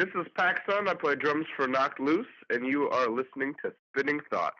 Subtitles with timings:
[0.00, 0.88] This is PacSun.
[0.88, 4.56] I play drums for Knocked Loose, and you are listening to Spinning Thoughts.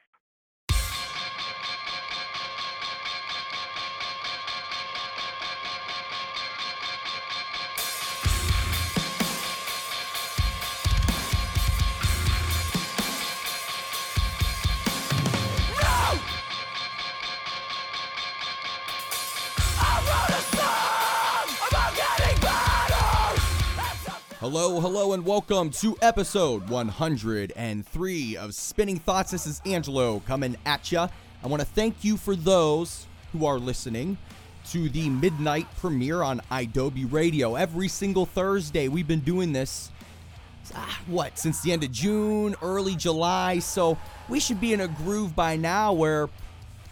[24.53, 29.31] Hello, hello, and welcome to episode 103 of Spinning Thoughts.
[29.31, 31.07] This is Angelo coming at ya.
[31.45, 34.19] I want to thank you for those who are listening
[34.71, 37.55] to the midnight premiere on idobi Radio.
[37.55, 39.93] Every single Thursday, we've been doing this,
[40.75, 43.61] ah, what, since the end of June, early July.
[43.61, 43.97] So
[44.29, 46.29] we should be in a groove by now where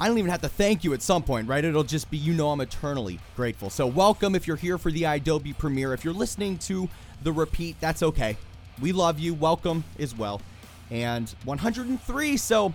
[0.00, 1.64] I don't even have to thank you at some point, right?
[1.64, 3.68] It'll just be, you know, I'm eternally grateful.
[3.68, 5.92] So, welcome if you're here for the Adobe premiere.
[5.92, 6.88] If you're listening to
[7.22, 8.36] the repeat, that's okay.
[8.80, 9.34] We love you.
[9.34, 10.40] Welcome as well.
[10.90, 12.36] And 103.
[12.36, 12.72] So,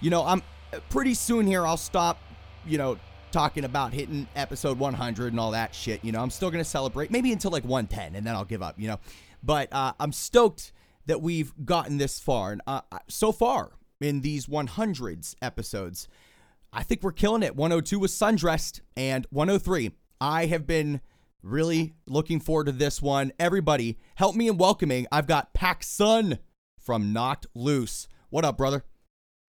[0.00, 0.42] you know, I'm
[0.90, 1.66] pretty soon here.
[1.66, 2.18] I'll stop,
[2.66, 2.98] you know,
[3.30, 6.04] talking about hitting episode 100 and all that shit.
[6.04, 8.62] You know, I'm still going to celebrate maybe until like 110 and then I'll give
[8.62, 9.00] up, you know.
[9.42, 10.72] But uh, I'm stoked
[11.06, 12.52] that we've gotten this far.
[12.52, 16.08] And uh, so far in these 100s episodes,
[16.72, 17.54] I think we're killing it.
[17.56, 19.92] 102 was Sundressed and 103.
[20.20, 21.00] I have been
[21.44, 23.30] Really looking forward to this one.
[23.38, 25.06] Everybody, help me in welcoming.
[25.12, 26.38] I've got PacSun
[26.80, 28.08] from Knocked Loose.
[28.30, 28.82] What up, brother?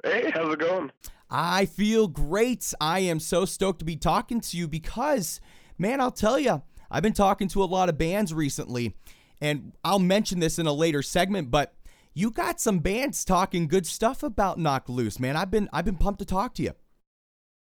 [0.03, 0.91] Hey, how's it going?
[1.31, 2.75] I feel great.
[2.81, 5.41] I am so stoked to be talking to you because,
[5.79, 8.97] man, I'll tell you, I've been talking to a lot of bands recently,
[9.41, 11.77] and I'll mention this in a later segment, but
[12.13, 15.37] you got some bands talking good stuff about Knocked Loose, man.
[15.37, 16.73] I've been I've been pumped to talk to you.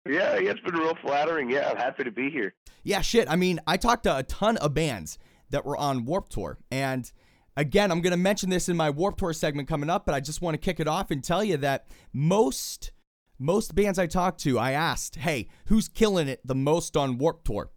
[0.10, 1.50] Yeah, it's been real flattering.
[1.50, 2.54] Yeah, I'm happy to be here.
[2.84, 3.30] Yeah, shit.
[3.30, 5.18] I mean, I talked to a ton of bands
[5.50, 6.58] that were on Warp Tour.
[6.72, 7.12] And
[7.56, 10.20] again, I'm going to mention this in my Warp Tour segment coming up, but I
[10.20, 12.92] just want to kick it off and tell you that most
[13.40, 17.44] most bands I talked to, I asked, "Hey, who's killing it the most on Warp
[17.44, 17.70] Tour?"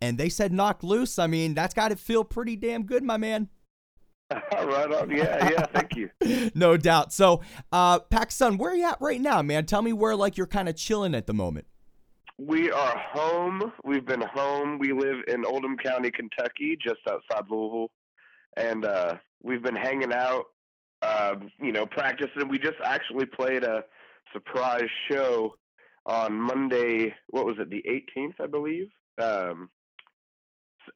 [0.00, 1.18] And they said Knock Loose.
[1.18, 3.48] I mean, that's got to feel pretty damn good, my man.
[4.52, 5.10] right on.
[5.10, 5.66] Yeah, yeah.
[5.66, 6.10] Thank you.
[6.54, 7.12] no doubt.
[7.12, 9.66] So, uh, PacSun, where are you at right now, man?
[9.66, 11.66] Tell me where like you're kind of chilling at the moment.
[12.38, 13.72] We are home.
[13.84, 14.78] We've been home.
[14.80, 17.92] We live in Oldham County, Kentucky, just outside Louisville,
[18.56, 19.14] and uh,
[19.44, 20.46] we've been hanging out.
[21.00, 22.48] Uh, you know, practicing.
[22.48, 23.84] We just actually played a
[24.32, 25.54] surprise show
[26.06, 27.14] on Monday.
[27.28, 27.70] What was it?
[27.70, 28.88] The 18th, I believe.
[29.22, 29.68] Um,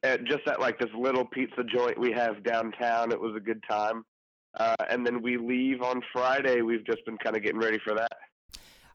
[0.03, 3.13] at, just at like this little pizza joint we have downtown.
[3.13, 4.03] It was a good time.
[4.59, 6.63] Uh, and then we leave on Friday.
[6.63, 8.11] We've just been kind of getting ready for that.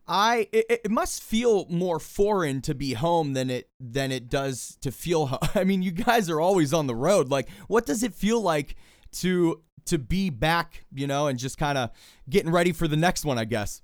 [0.06, 4.76] I it, it, must feel more foreign to be home than it than it does
[4.82, 5.38] to feel.
[5.54, 7.30] I mean, you guys are always on the road.
[7.30, 8.76] Like, what does it feel like
[9.12, 10.84] to to be back?
[10.92, 11.90] You know, and just kind of
[12.28, 13.38] getting ready for the next one.
[13.38, 13.82] I guess.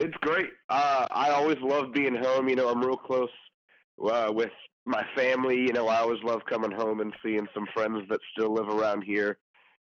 [0.00, 0.48] It's great.
[0.68, 2.48] Uh, I always love being home.
[2.48, 3.30] You know, I'm real close
[4.10, 4.50] uh, with
[4.84, 5.56] my family.
[5.56, 9.02] You know, I always love coming home and seeing some friends that still live around
[9.02, 9.38] here.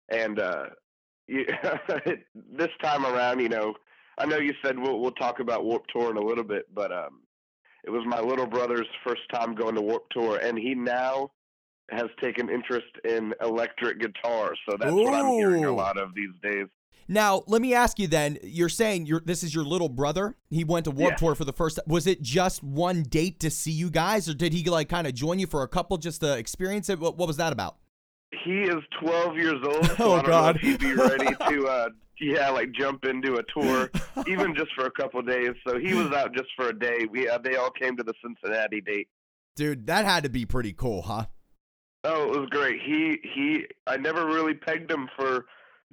[0.10, 0.66] And uh,
[1.28, 1.46] you,
[2.36, 3.76] this time around, you know,
[4.20, 6.92] I know you said we'll we'll talk about Warp Tour in a little bit, but
[6.92, 7.22] um,
[7.84, 11.32] it was my little brother's first time going to Warp Tour, and he now
[11.90, 14.54] has taken interest in electric guitar.
[14.70, 15.04] So that's Ooh.
[15.04, 16.68] what I'm hearing a lot of these days.
[17.08, 18.38] Now, let me ask you then.
[18.44, 20.36] You're saying you're, this is your little brother.
[20.52, 21.18] He went to Warp yeah.
[21.18, 21.80] Tour for the first.
[21.88, 25.16] Was it just one date to see you guys, or did he like kind of
[25.16, 27.00] join you for a couple just to experience it?
[27.00, 27.78] What, what was that about?
[28.44, 29.86] He is 12 years old.
[29.86, 30.58] So oh God!
[30.58, 33.90] he'd be ready to uh, yeah, like jump into a tour,
[34.28, 35.52] even just for a couple days.
[35.68, 37.08] So he was out just for a day.
[37.10, 39.08] We uh, they all came to the Cincinnati date.
[39.56, 41.26] Dude, that had to be pretty cool, huh?
[42.04, 42.82] Oh, it was great.
[42.82, 43.66] He he.
[43.88, 45.46] I never really pegged him for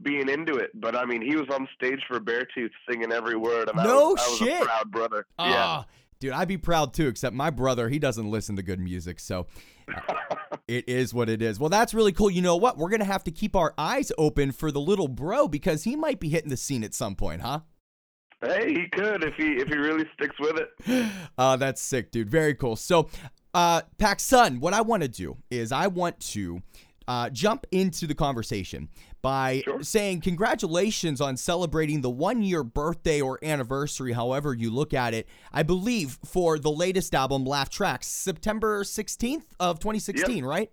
[0.02, 3.68] being into it, but I mean, he was on stage for Beartooth singing every word.
[3.68, 4.62] And no I was, I was shit.
[4.62, 5.26] a proud brother.
[5.38, 5.82] Uh, yeah.
[6.18, 9.20] Dude, I'd be proud too, except my brother, he doesn't listen to good music.
[9.20, 9.46] So
[10.68, 11.58] it is what it is.
[11.60, 12.30] Well, that's really cool.
[12.30, 12.78] You know what?
[12.78, 15.96] We're going to have to keep our eyes open for the little bro because he
[15.96, 17.60] might be hitting the scene at some point, huh?
[18.42, 21.06] Hey, he could if he if he really sticks with it.
[21.38, 22.30] Uh, that's sick, dude.
[22.30, 22.76] Very cool.
[22.76, 23.10] So,
[23.52, 26.62] uh, PacSun, what I want to do is I want to
[27.08, 28.88] uh, jump into the conversation
[29.22, 29.82] by sure.
[29.82, 35.26] saying congratulations on celebrating the one year birthday or anniversary, however you look at it.
[35.52, 40.44] I believe for the latest album, Laugh Tracks, September 16th of 2016, yep.
[40.44, 40.70] right?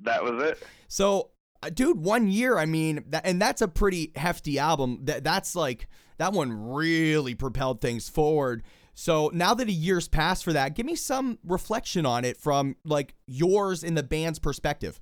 [0.00, 0.62] That was it.
[0.88, 1.30] So,
[1.62, 5.00] uh, dude, one year, I mean, that, and that's a pretty hefty album.
[5.04, 5.88] That That's like,
[6.18, 8.62] that one really propelled things forward.
[8.94, 12.76] So now that a year's passed for that, give me some reflection on it from
[12.84, 15.00] like yours in the band's perspective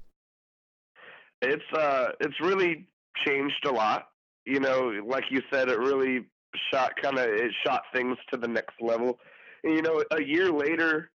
[1.43, 2.89] it's uh it's really
[3.27, 4.09] changed a lot.
[4.45, 6.27] You know, like you said, it really
[6.73, 9.19] shot kind of it shot things to the next level.
[9.63, 11.11] And, you know, a year later,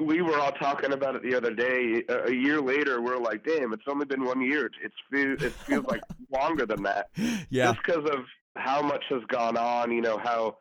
[0.00, 2.02] we were all talking about it the other day.
[2.08, 4.70] A, year later, we're like, "Damn, it's only been one year.
[4.82, 6.02] It's feel, it feels like
[6.32, 7.08] longer than that."
[7.48, 7.72] Yeah.
[7.72, 8.20] just because of
[8.56, 9.90] how much has gone on.
[9.90, 10.58] You know how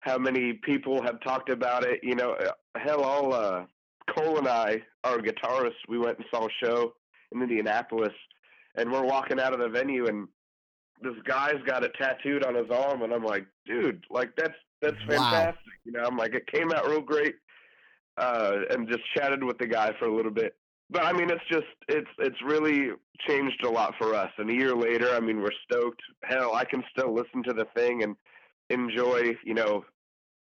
[0.00, 2.00] how many people have talked about it.
[2.02, 3.64] You know, uh, hell, all uh,
[4.14, 6.94] Cole and I, our guitarist, we went and saw a show
[7.34, 8.12] in Indianapolis,
[8.76, 10.28] and we're walking out of the venue, and
[11.02, 14.96] this guy's got it tattooed on his arm, and I'm like, dude, like that's that's
[15.08, 15.16] Wow.
[15.16, 15.72] fantastic.
[15.84, 17.36] You know, I'm like, it came out real great,
[18.16, 20.54] uh, and just chatted with the guy for a little bit.
[20.90, 22.90] But I mean, it's just it's it's really
[23.26, 24.30] changed a lot for us.
[24.38, 26.02] And a year later, I mean, we're stoked.
[26.22, 28.16] Hell, I can still listen to the thing and
[28.70, 29.34] enjoy.
[29.44, 29.84] You know,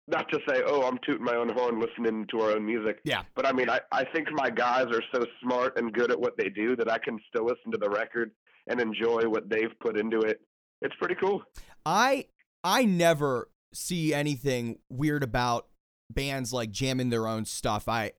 [0.08, 3.00] not to say, oh, I'm tooting my own horn listening to our own music.
[3.04, 3.22] Yeah.
[3.34, 6.36] But I mean, I I think my guys are so smart and good at what
[6.36, 8.30] they do that I can still listen to the record
[8.68, 10.40] and enjoy what they've put into it.
[10.82, 11.42] It's pretty cool.
[11.84, 12.26] I
[12.62, 15.66] I never see anything weird about
[16.10, 17.88] bands like jamming their own stuff.
[17.88, 18.12] I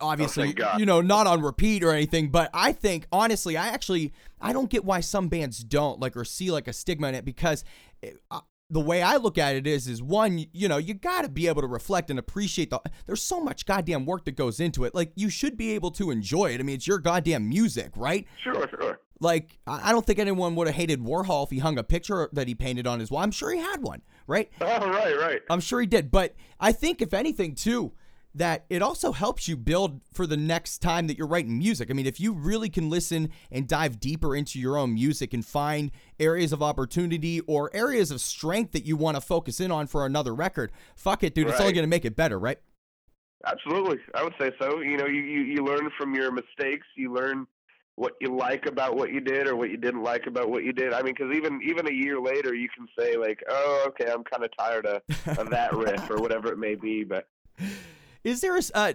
[0.00, 0.78] obviously God.
[0.78, 4.70] you know not on repeat or anything, but I think honestly I actually I don't
[4.70, 7.64] get why some bands don't like or see like a stigma in it because
[8.02, 8.40] it, uh,
[8.70, 11.46] the way I look at it is is one you know you got to be
[11.48, 14.94] able to reflect and appreciate the there's so much goddamn work that goes into it.
[14.94, 16.60] Like you should be able to enjoy it.
[16.60, 18.26] I mean it's your goddamn music, right?
[18.42, 19.00] Sure, sure.
[19.18, 22.48] Like, I don't think anyone would have hated Warhol if he hung a picture that
[22.48, 23.22] he painted on his wall.
[23.22, 24.50] I'm sure he had one, right?
[24.60, 25.40] Oh, right, right.
[25.48, 26.10] I'm sure he did.
[26.10, 27.92] But I think, if anything, too,
[28.36, 31.90] that it also helps you build for the next time that you're writing music.
[31.90, 35.44] I mean, if you really can listen and dive deeper into your own music and
[35.44, 35.90] find
[36.20, 40.04] areas of opportunity or areas of strength that you want to focus in on for
[40.04, 41.48] another record, fuck it, dude.
[41.48, 42.58] It's only going to make it better, right?
[43.46, 44.80] Absolutely, I would say so.
[44.80, 46.86] You know, you, you you learn from your mistakes.
[46.96, 47.46] You learn
[47.94, 50.72] what you like about what you did or what you didn't like about what you
[50.72, 50.92] did.
[50.92, 54.24] I mean, because even even a year later, you can say like, "Oh, okay, I'm
[54.24, 55.02] kind of tired of,
[55.38, 57.28] of that riff or whatever it may be." But
[58.26, 58.60] Is there a?
[58.74, 58.92] Uh,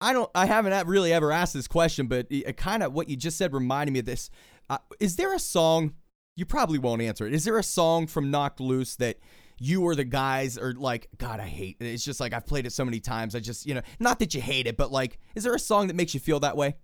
[0.00, 0.30] I don't.
[0.34, 3.92] I haven't really ever asked this question, but kind of what you just said reminded
[3.92, 4.30] me of this.
[4.70, 5.94] Uh, is there a song?
[6.36, 7.34] You probably won't answer it.
[7.34, 9.18] Is there a song from Knocked Loose that
[9.58, 11.84] you or the guys are like, God, I hate it.
[11.86, 13.34] It's just like I've played it so many times.
[13.34, 15.88] I just, you know, not that you hate it, but like, is there a song
[15.88, 16.76] that makes you feel that way?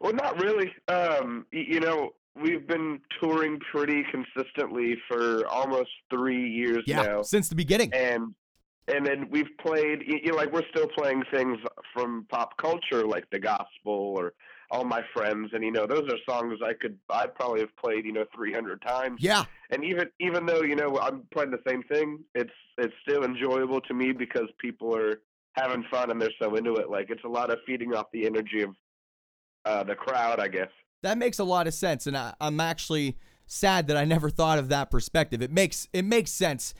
[0.00, 0.72] well, not really.
[0.88, 7.22] Um, you know, we've been touring pretty consistently for almost three years Yeah, now.
[7.22, 7.92] since the beginning.
[7.94, 8.34] and
[8.88, 11.58] and then we've played you know like we're still playing things
[11.92, 14.32] from pop culture like the gospel or
[14.70, 15.50] all my friends.
[15.52, 18.82] And you know those are songs i could i probably have played you know 300
[18.82, 19.20] times.
[19.22, 23.24] Yeah, and even even though you know i'm playing the same thing it's it's still
[23.24, 25.20] enjoyable to me because people are
[25.54, 26.90] having fun and they're so into it.
[26.90, 28.70] Like it's a lot of feeding off the energy of
[29.64, 30.70] uh the crowd i guess.
[31.02, 34.58] That makes a lot of sense, and I, I'm actually sad that I never thought
[34.58, 35.42] of that perspective.
[35.42, 36.74] It makes it makes sense.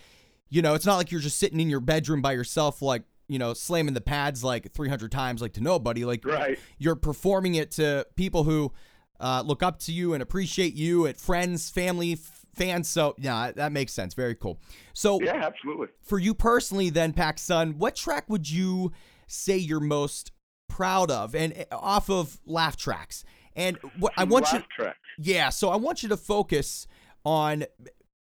[0.53, 3.39] You know, it's not like you're just sitting in your bedroom by yourself, like you
[3.39, 6.05] know, slamming the pads like 300 times, like to nobody.
[6.05, 8.71] Like right you're performing it to people who
[9.19, 12.89] uh, look up to you and appreciate you, at friends, family, f- fans.
[12.89, 14.13] So yeah, that makes sense.
[14.13, 14.61] Very cool.
[14.93, 18.93] So yeah absolutely for you personally, then, Pac Sun, what track would you
[19.27, 20.33] say you're most
[20.69, 23.25] proud of, and uh, off of laugh tracks?
[23.57, 24.97] And what I want you, track.
[25.19, 25.49] yeah.
[25.49, 26.87] So I want you to focus
[27.25, 27.65] on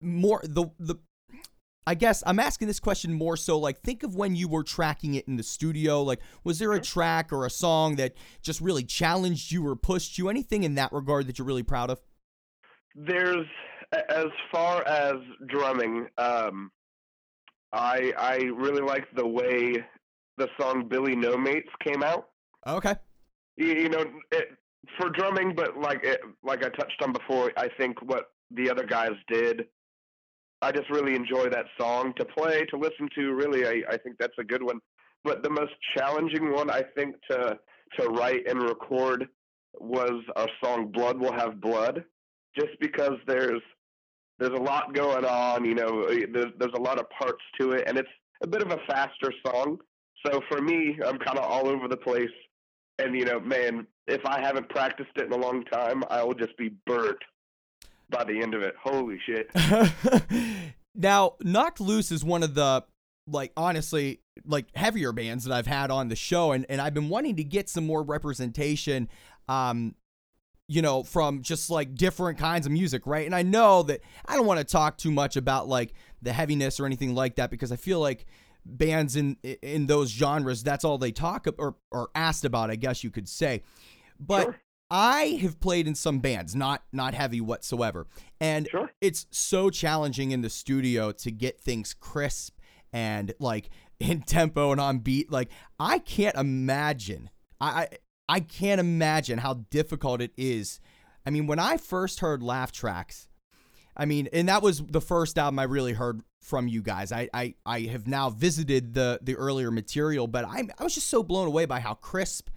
[0.00, 0.96] more the the.
[1.86, 5.14] I guess I'm asking this question more so like think of when you were tracking
[5.14, 6.02] it in the studio.
[6.02, 10.18] Like, was there a track or a song that just really challenged you or pushed
[10.18, 10.28] you?
[10.28, 12.00] Anything in that regard that you're really proud of?
[12.96, 13.46] there's
[14.08, 15.14] as far as
[15.46, 16.70] drumming um
[17.72, 19.76] i i really like the way
[20.38, 22.30] the song billy no mates came out
[22.66, 22.94] Okay.
[23.56, 24.48] you, you know it,
[24.98, 28.84] for drumming but like it, like i touched on before i think what the other
[28.84, 29.66] guys did
[30.62, 32.12] i just really enjoy that song.
[32.16, 34.80] To play to listen to really i i think that's a good one.
[35.24, 37.58] But the most challenging one i think to
[37.98, 39.28] to write and record
[39.78, 42.04] was our song blood will have blood
[42.58, 43.62] just because there's
[44.38, 47.72] there's a lot going on you know eh, there's, there's a lot of parts to
[47.72, 48.08] it and it's
[48.42, 49.78] a bit of a faster song.
[50.26, 52.36] So for me i'm kind of all over the place.
[52.98, 56.34] And you know man if i haven't practiced it in a long time i will
[56.34, 57.18] just be burnt
[58.10, 59.50] by the end of it holy shit
[60.94, 62.84] now, Knocked Loose is one of the
[63.26, 67.08] like honestly like heavier bands that I've had on the show and and I've been
[67.08, 69.08] wanting to get some more representation
[69.48, 69.94] um
[70.66, 73.26] you know from just like different kinds of music, right?
[73.26, 76.78] And I know that I don't want to talk too much about like the heaviness
[76.80, 78.26] or anything like that because I feel like
[78.64, 83.02] bands in in those genres that's all they talk or or asked about, I guess
[83.02, 83.62] you could say.
[84.18, 84.60] But Sure.
[84.90, 88.06] I have played in some bands, not not heavy whatsoever,
[88.40, 88.90] and Sure.
[89.00, 92.58] it's so challenging in the studio to get things crisp
[92.92, 93.70] and like
[94.00, 95.30] in tempo and on beat.
[95.30, 97.30] Like I can't imagine.
[97.60, 97.88] I
[98.28, 100.80] I, can't imagine how difficult it is.
[101.26, 103.28] I mean, when I first heard Laugh Tracks,
[103.96, 107.12] I mean, and that was the first album I really heard from you guys.
[107.12, 111.08] I I, I have now visited the the earlier material, but I I was just
[111.08, 112.48] so blown away by how crisp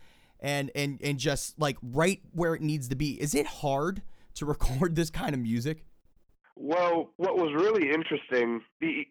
[0.44, 3.20] and and and just like right where it needs to be.
[3.20, 4.04] Is it hard
[4.36, 5.86] to record this kind of music?
[6.56, 9.08] Well, what was really interesting, the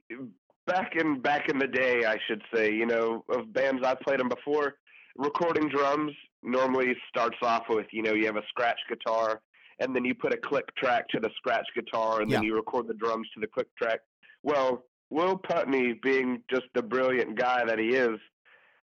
[0.66, 4.20] back in back in the day, I should say, you know, of bands I've played
[4.20, 4.74] in before,
[5.16, 6.12] recording drums
[6.44, 9.40] normally starts off with, you know, you have a scratch guitar,
[9.80, 12.86] and then you put a click track to the scratch guitar, and then you record
[12.86, 14.00] the drums to the click track.
[14.42, 18.18] Well, Will Putney, being just the brilliant guy that he is,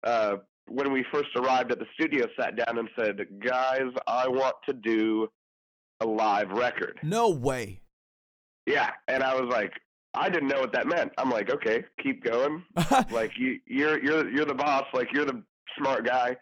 [0.04, 0.38] uh,
[0.72, 4.74] when we first arrived at the studio, sat down and said, "Guys, I want to
[4.74, 5.30] do
[6.00, 7.82] a live record." No way.
[8.66, 9.74] Yeah, and I was like,
[10.14, 11.12] I didn't know what that meant.
[11.18, 12.64] I'm like, okay, keep going.
[13.12, 14.86] Like you, you're you're you're the boss.
[14.94, 15.42] Like you're the
[15.78, 16.36] smart guy.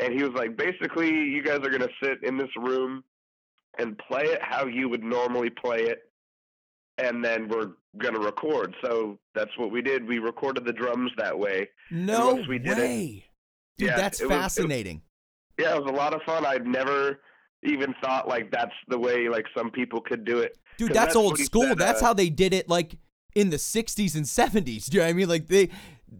[0.00, 3.02] And he was like, basically, you guys are gonna sit in this room
[3.78, 6.10] and play it how you would normally play it,
[6.98, 8.74] and then we're gonna record.
[8.82, 10.06] So that's what we did.
[10.06, 11.68] We recorded the drums that way.
[11.90, 13.24] no we did it- way.
[13.78, 15.02] Dude, Yeah, that's it was- it was- fascinating.
[15.58, 16.44] Yeah, it was a lot of fun.
[16.46, 17.20] I'd never
[17.64, 20.56] even thought like that's the way like some people could do it.
[20.76, 21.62] Dude, that's, that's old school.
[21.62, 22.96] said, that's uh, how they did it like
[23.34, 24.86] in the 60s and 70s.
[24.88, 25.28] Do you know what I mean?
[25.28, 25.70] Like they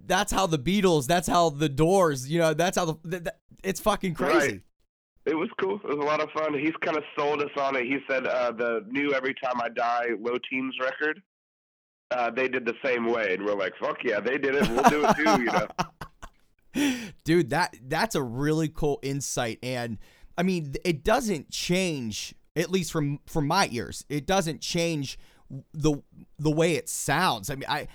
[0.07, 3.37] that's how the Beatles, that's how the Doors, you know, that's how the th- th-
[3.63, 4.35] it's fucking crazy.
[4.35, 4.63] Right.
[5.27, 5.77] It was cool.
[5.77, 6.59] It was a lot of fun.
[6.59, 7.85] He's kind of sold us on it.
[7.85, 11.23] He said uh, the new "Every Time I Die" Low Teens record.
[12.11, 14.67] Uh, they did the same way, and we're like, "Fuck yeah, they did it.
[14.71, 15.67] We'll do it too." You know.
[17.25, 19.99] Dude, that that's a really cool insight and
[20.37, 24.05] I mean, it doesn't change at least from from my ears.
[24.09, 25.19] It doesn't change
[25.73, 26.03] the
[26.39, 27.51] the way it sounds.
[27.51, 27.89] I mean, I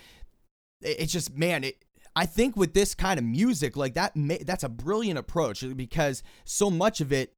[0.82, 1.84] it's just man, it
[2.16, 4.12] I think with this kind of music like that
[4.46, 7.34] that's a brilliant approach uh, because so much of it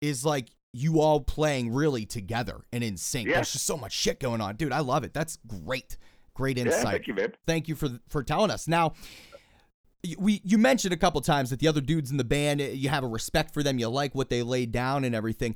[0.00, 3.28] is like you all playing really together and in sync.
[3.28, 3.36] Yeah.
[3.36, 4.56] There's just so much shit going on.
[4.56, 5.12] Dude, I love it.
[5.12, 5.96] That's great.
[6.34, 7.32] Great Yeah, insight thank you, man.
[7.46, 8.66] thank you for for telling us.
[8.66, 8.94] Now,
[10.18, 12.88] we you mentioned a couple times that the other dudes in the band, eh, you
[12.88, 15.54] have a respect for them, you like what they laid down and everything.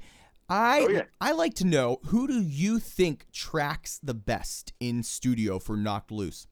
[0.49, 1.03] I Oh, yeah.
[1.21, 6.13] I like to know who do you think tracks the best in studio for Knocked
[6.13, 6.47] Loose?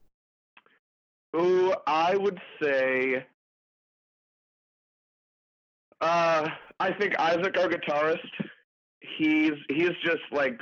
[1.33, 3.25] oh I would say.
[6.01, 6.49] Uh,
[6.79, 8.19] I think Isaac, our guitarist,
[9.17, 10.59] he's he's just like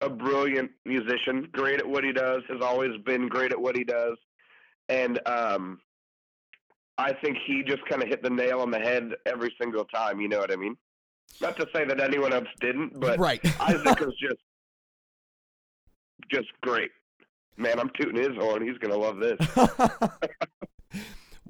[0.00, 3.84] a brilliant musician, great at what he does, has always been great at what he
[3.84, 4.16] does,
[4.88, 5.78] and um,
[7.00, 10.20] I think he just kind of hit the nail on the head every single time.
[10.20, 10.76] You know what I mean?
[11.40, 13.40] Not to say that anyone else didn't, but right.
[13.60, 14.40] Isaac was just
[16.30, 16.90] just great.
[17.56, 18.66] Man, I'm tooting his horn.
[18.66, 19.38] He's gonna love this.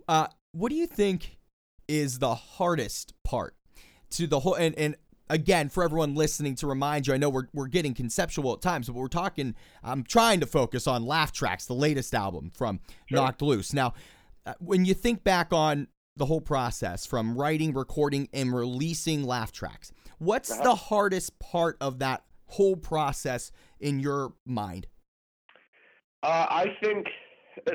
[0.09, 1.38] uh, what do you think
[1.88, 3.54] is the hardest part
[4.11, 4.54] to the whole?
[4.54, 4.97] And, and
[5.28, 8.87] again, for everyone listening, to remind you, I know we're we're getting conceptual at times,
[8.87, 9.54] but we're talking.
[9.83, 13.16] I'm trying to focus on Laugh Tracks, the latest album from Sure.
[13.16, 13.73] Knocked Loose.
[13.73, 13.95] Now,
[14.59, 19.92] when you think back on the whole process from writing, recording, and releasing Laugh Tracks,
[20.18, 20.62] what's Uh-huh.
[20.62, 24.87] the hardest part of that whole process in your mind?
[26.23, 27.06] Uh, I think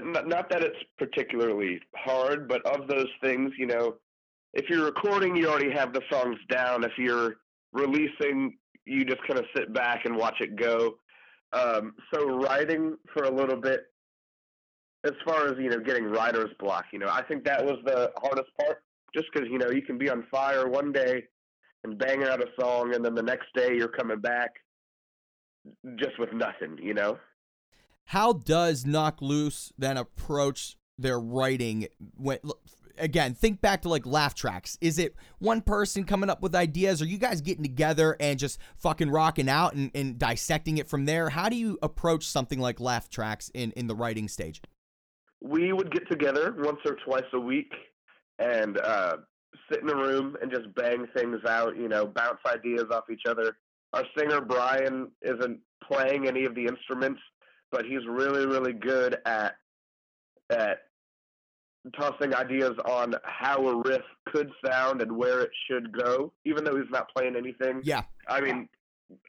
[0.03, 3.95] not that it's particularly hard, but of those things, you know,
[4.53, 6.83] if you're recording, you already have the songs down.
[6.83, 7.35] If you're
[7.73, 10.95] releasing, you just kind of sit back and watch it go.
[11.53, 13.81] Um, so writing for a little bit,
[15.05, 18.11] as far as you know, getting writer's block, you know, I think that was the
[18.17, 18.83] hardest part.
[19.13, 21.23] Just because you know you can be on fire one day
[21.83, 24.51] and bang out a song, and then the next day you're coming back
[25.95, 27.17] just with nothing, you know.
[28.05, 32.37] how does knock loose then approach their writing when
[32.97, 37.01] again think back to like laugh tracks is it one person coming up with ideas
[37.01, 41.05] or you guys getting together and just fucking rocking out and, and dissecting it from
[41.05, 44.61] there how do you approach something like laugh tracks in in the writing stage
[45.45, 47.71] we would get together once or twice a week
[48.39, 49.17] and uh,
[49.71, 53.23] sit in a room and just bang things out, you know, bounce ideas off each
[53.27, 53.57] other.
[53.93, 57.21] Our singer Bryan isn't playing any of the instruments,
[57.71, 59.55] but he's really, really good at
[60.49, 60.79] at
[61.97, 66.75] tossing ideas on how a riff could sound and where it should go, even though
[66.75, 67.81] he's not playing anything.
[67.83, 68.67] yeah I mean,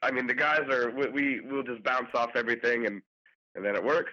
[0.01, 3.01] I mean, the guys are we we will just bounce off everything and
[3.55, 4.11] and then it works.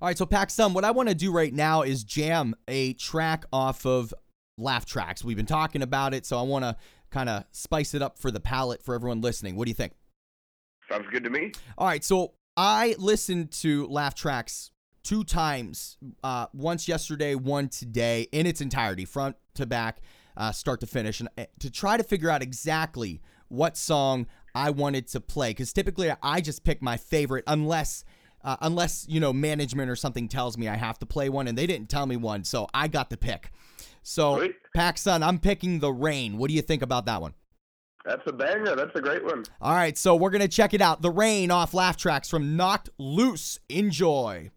[0.00, 3.44] All right so PacSun what i want to do right now is jam a track
[3.52, 4.12] off of
[4.56, 6.76] laugh tracks we've been talking about it so i want to
[7.14, 9.54] kind of spice it up for the palate for everyone listening.
[9.54, 9.92] What do you think?
[10.88, 11.52] Sounds good to me.
[11.78, 14.72] All right, so I listened to Laugh Tracks
[15.04, 20.00] two times, uh, once yesterday, one today, in its entirety, front to back,
[20.36, 24.70] uh, start to finish, and uh, to try to figure out exactly what song I
[24.70, 25.50] wanted to play.
[25.50, 28.04] Because typically I just pick my favorite, unless.
[28.44, 31.56] Uh, unless you know management or something tells me I have to play one, and
[31.56, 33.50] they didn't tell me one, so I got the pick.
[34.02, 34.56] So, Sweet.
[34.76, 36.36] PacSun, I'm picking the rain.
[36.36, 37.32] What do you think about that one?
[38.04, 38.76] That's a banger.
[38.76, 39.44] That's a great one.
[39.62, 41.00] All right, so we're gonna check it out.
[41.00, 43.58] The rain off laugh tracks from Knocked Loose.
[43.70, 44.50] Enjoy.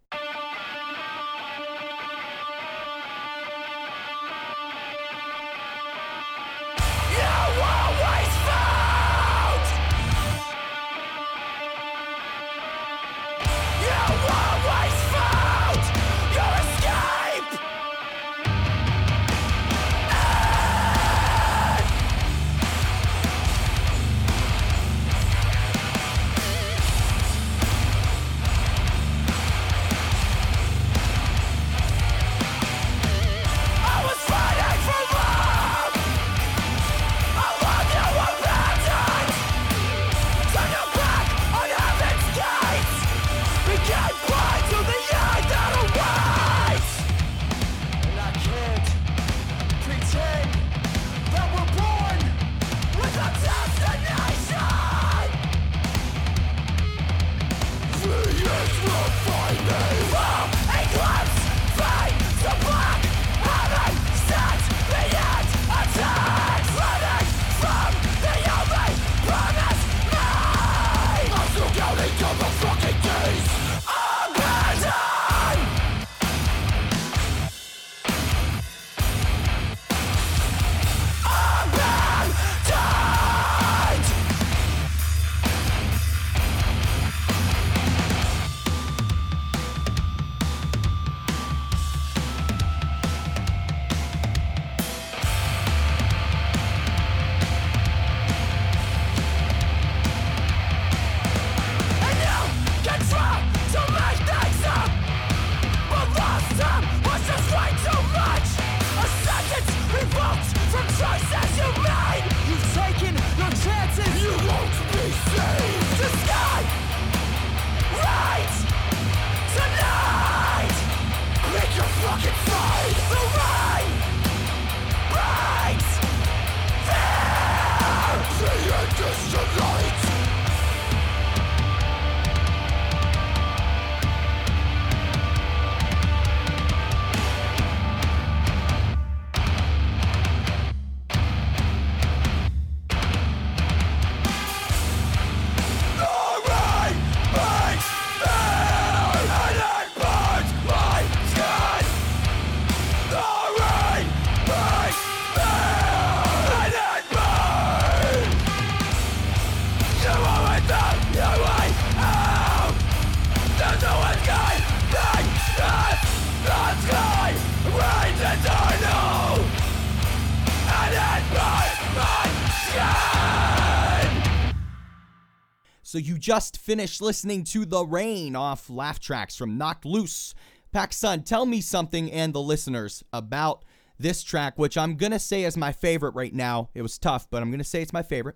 [175.97, 180.35] So you just finished listening to The Rain off Laugh Tracks from Knocked Loose.
[180.71, 183.65] PacSun, tell me something and the listeners about
[183.97, 186.69] this track, which I'm going to say is my favorite right now.
[186.75, 188.35] It was tough, but I'm going to say it's my favorite.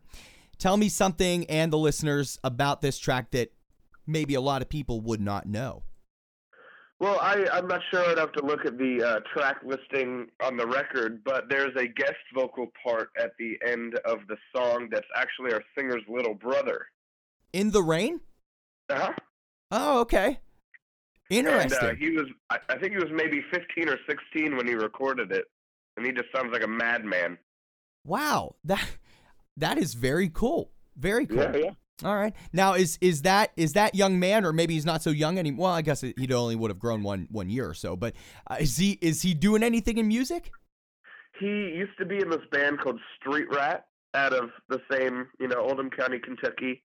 [0.58, 3.54] Tell me something and the listeners about this track that
[4.08, 5.84] maybe a lot of people would not know.
[7.00, 8.04] Well, I, I'm not sure.
[8.10, 11.86] I'd have to look at the uh, track listing on the record, but there's a
[11.86, 16.88] guest vocal part at the end of the song that's actually our singer's little brother.
[17.54, 18.22] In the rain?
[18.90, 19.14] Uh huh.
[19.72, 20.40] Oh, okay.
[21.30, 21.80] Interesting.
[21.82, 24.74] And uh, he was, I, I think he was maybe 15 or 16 when he
[24.74, 25.46] recorded it,
[25.96, 27.38] and he just sounds like a madman.
[28.06, 28.86] wow, that
[29.58, 30.72] that is very cool.
[30.98, 31.38] Very cool.
[31.38, 31.70] Yeah, yeah.
[32.04, 32.34] All right.
[32.52, 35.66] Now is is that is that young man, or maybe he's not so young anymore?
[35.68, 37.96] Well, I guess he only would have grown one one year or so.
[37.96, 38.14] But
[38.50, 40.52] uh, is he is he doing anything in music?
[41.40, 45.48] He used to be in this band called Street Rat out of the same, you
[45.48, 46.84] know, Oldham County, Kentucky,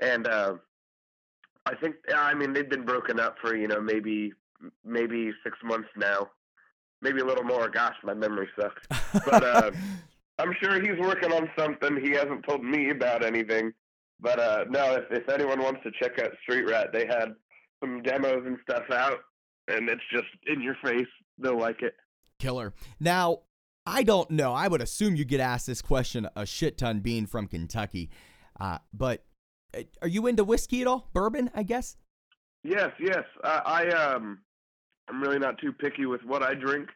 [0.00, 0.54] and uh,
[1.66, 4.32] I think, I mean, they've been broken up for you know maybe
[4.84, 6.30] maybe six months now,
[7.02, 7.68] maybe a little more.
[7.68, 8.82] Gosh, my memory sucks.
[9.24, 9.70] But uh,
[10.38, 12.00] I'm sure he's working on something.
[12.02, 13.72] He hasn't told me about anything.
[14.20, 17.34] But uh, no, if, if anyone wants to check out Street Rat, they had
[17.80, 19.18] some demos and stuff out,
[19.68, 21.06] and it's just in your face.
[21.38, 21.94] They'll like it.
[22.38, 22.72] Killer.
[23.00, 23.40] Now,
[23.86, 24.52] I don't know.
[24.52, 28.10] I would assume you get asked this question a shit ton being from Kentucky.
[28.58, 29.24] Uh, but
[30.02, 31.08] are you into whiskey at all?
[31.12, 31.96] Bourbon, I guess.
[32.62, 33.24] Yes, yes.
[33.42, 34.38] Uh, I um,
[35.08, 36.88] I'm really not too picky with what I drink,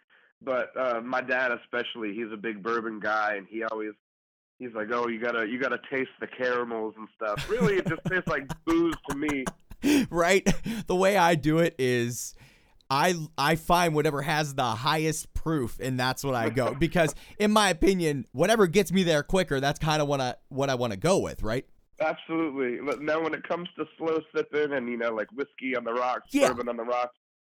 [0.43, 3.93] but uh, my dad especially, he's a big bourbon guy, and he always
[4.59, 8.03] he's like, "Oh, you gotta you gotta taste the caramels and stuff." Really, it just
[8.09, 9.45] tastes like booze to me.
[10.11, 10.47] right?
[10.87, 12.35] The way I do it is
[12.91, 17.51] I I find whatever has the highest proof and that's what I go because in
[17.53, 20.93] my opinion, whatever gets me there quicker, that's kind of what I what I want
[20.93, 21.67] to go with, right?
[22.01, 22.79] Absolutely.
[23.01, 26.29] Now, when it comes to slow sipping and you know, like whiskey on the rocks,
[26.33, 26.49] Yeah.
[26.49, 27.17] bourbon on the rocks,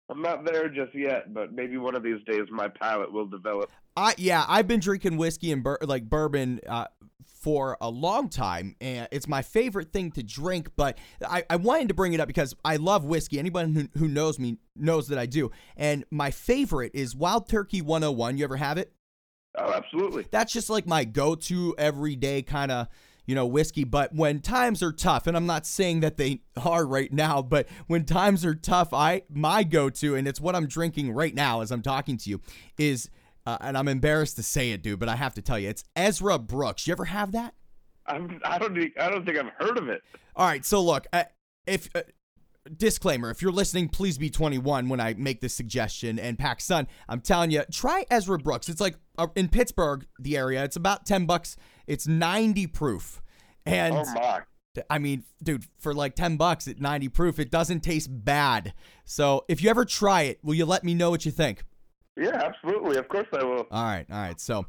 [0.08, 1.32] I'm not there just yet.
[1.34, 3.70] But maybe one of these days, my palate will develop.
[3.96, 6.86] I yeah, I've been drinking whiskey and bur- like bourbon uh,
[7.24, 10.70] for a long time, and it's my favorite thing to drink.
[10.74, 13.38] But I, I wanted to bring it up because I love whiskey.
[13.38, 15.50] Anyone who, who knows me knows that I do.
[15.76, 18.38] And my favorite is Wild Turkey 101.
[18.38, 18.92] You ever have it?
[19.58, 20.26] Oh, absolutely.
[20.30, 22.86] That's just like my go-to everyday kind of
[23.30, 23.84] you know whiskey.
[23.84, 27.68] But when times are tough, and I'm not saying that they are right now, but
[27.86, 31.70] when times are tough, I my go-to, and it's what I'm drinking right now as
[31.70, 32.40] I'm talking to you,
[32.76, 33.08] is
[33.46, 35.84] uh, and I'm embarrassed to say it, dude, but I have to tell you, it's
[35.94, 36.88] Ezra Brooks.
[36.88, 37.54] You ever have that?
[38.06, 38.76] I'm, I don't.
[38.76, 40.02] e- I don't think I've heard of it.
[40.34, 41.24] All right, so look, uh,
[41.68, 42.02] if uh,
[42.76, 46.18] disclaimer, if you're listening, please be 21 when I make this suggestion.
[46.18, 48.68] And PacSun, I'm telling you, try Ezra Brooks.
[48.68, 50.64] It's like uh, in Pittsburgh, the area.
[50.64, 51.56] It's about 10 bucks.
[51.86, 53.22] It's 90 proof,
[53.66, 54.40] and oh my.
[54.88, 58.72] I mean, dude, for like 10 bucks at 90 proof, it doesn't taste bad.
[59.04, 61.64] So if you ever try it, will you let me know what you think?
[62.16, 62.96] Yeah, absolutely.
[62.98, 63.66] Of course I will.
[63.70, 64.38] All right, all right.
[64.38, 64.66] So,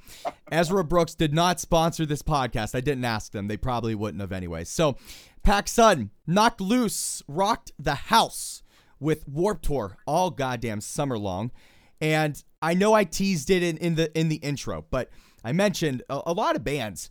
[0.52, 2.76] Ezra Brooks did not sponsor this podcast.
[2.76, 3.48] I didn't ask them.
[3.48, 4.64] They probably wouldn't have anyway.
[4.64, 4.96] So,
[5.44, 8.62] Pac Sun knocked loose, rocked the house
[9.00, 11.52] with Warp Tour all goddamn summer long,
[12.00, 15.10] and I know I teased it in, in the in the intro, but
[15.44, 17.10] I mentioned a, a lot of bands.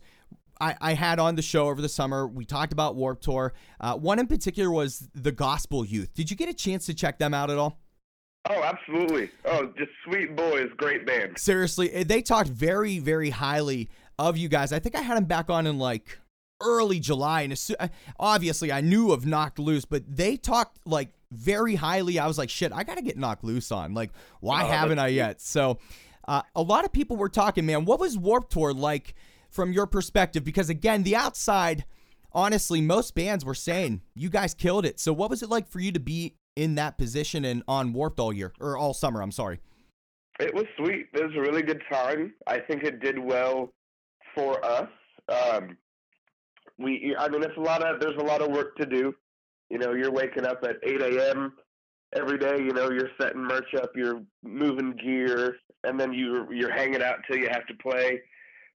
[0.61, 2.27] I, I had on the show over the summer.
[2.27, 3.53] We talked about Warp Tour.
[3.79, 6.13] Uh, one in particular was the Gospel Youth.
[6.13, 7.79] Did you get a chance to check them out at all?
[8.49, 9.29] Oh, absolutely.
[9.45, 11.37] Oh, just sweet boys, great band.
[11.37, 14.71] Seriously, eh, they talked very, very highly of you guys.
[14.71, 16.19] I think I had them back on in like
[16.63, 17.71] early July, and as
[18.19, 22.19] obviously I knew of Knocked Loose, but they talked like very highly.
[22.19, 23.93] I was like, shit, I gotta get Knocked Loose on.
[23.93, 25.41] Like, why Oh, haven't I yet?
[25.41, 25.79] So,
[26.27, 27.85] uh, a lot of people were talking, man.
[27.85, 29.15] What was Warp Tour like
[29.49, 30.43] from your perspective?
[30.43, 31.85] Because again, the outside,
[32.33, 34.99] honestly, most bands were saying you guys killed it.
[34.99, 38.19] So, what was it like for you to be in that position and on Warped
[38.19, 39.21] all year or all summer?
[39.21, 39.59] I'm sorry.
[40.39, 41.07] It was sweet.
[41.13, 42.33] It was a really good time.
[42.47, 43.73] I think it did well
[44.35, 44.87] for us.
[45.29, 45.77] Um,
[46.83, 47.99] we, I mean, it's a lot of.
[47.99, 49.13] There's a lot of work to do.
[49.69, 51.53] You know, you're waking up at 8 a.m.
[52.15, 52.57] every day.
[52.57, 57.17] You know, you're setting merch up, you're moving gear, and then you you're hanging out
[57.19, 58.21] until you have to play.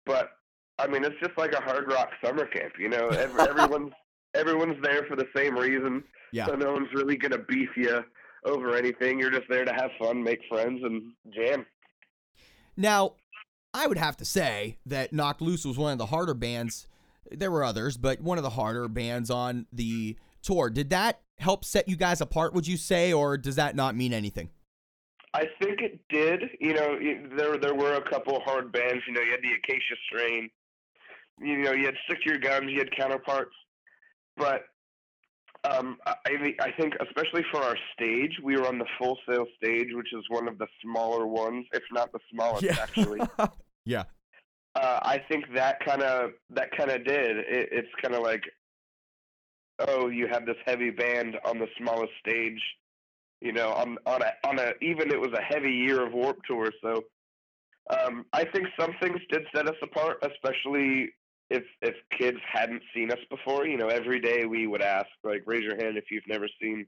[0.05, 0.31] But
[0.79, 2.75] I mean, it's just like a hard rock summer camp.
[2.79, 3.92] You know, Every, everyone's
[4.35, 6.05] everyone's there for the same reason.
[6.33, 6.47] Yeah.
[6.47, 8.03] So no one's really gonna beef you
[8.45, 9.19] over anything.
[9.19, 11.66] You're just there to have fun, make friends, and jam.
[12.77, 13.14] Now,
[13.73, 16.87] I would have to say that Knocked Loose was one of the harder bands.
[17.31, 20.71] There were others, but one of the harder bands on the tour.
[20.71, 24.12] Did that help set you guys apart, would you say, or does that not mean
[24.12, 24.51] anything?
[25.35, 26.43] I think it did.
[26.61, 26.99] You know,
[27.37, 29.03] there there were a couple hard bands.
[29.07, 30.49] You know, you had the Acacia Strain.
[31.39, 32.71] You know, you had Stick to Your Guns.
[32.71, 33.55] You had Counterparts.
[34.39, 34.62] But
[35.65, 39.45] um, I I I think, especially for our stage, we were on the Full Sail
[39.62, 43.21] stage, which is one of the smaller ones, if not the smallest, actually.
[43.85, 44.05] yeah.
[44.77, 47.39] Uh, I think that kind of that kind of did.
[47.39, 48.43] It, it's kind of like,
[49.79, 52.61] oh, you have this heavy band on the smallest stage,
[53.41, 56.39] you know, on on a on a even it was a heavy year of Warp
[56.47, 56.73] Tour.
[56.83, 57.05] So,
[57.89, 61.11] um, I think some things did set us apart, especially
[61.49, 63.67] if if kids hadn't seen us before.
[63.67, 66.87] You know, every day we would ask, like, raise your hand if you've never seen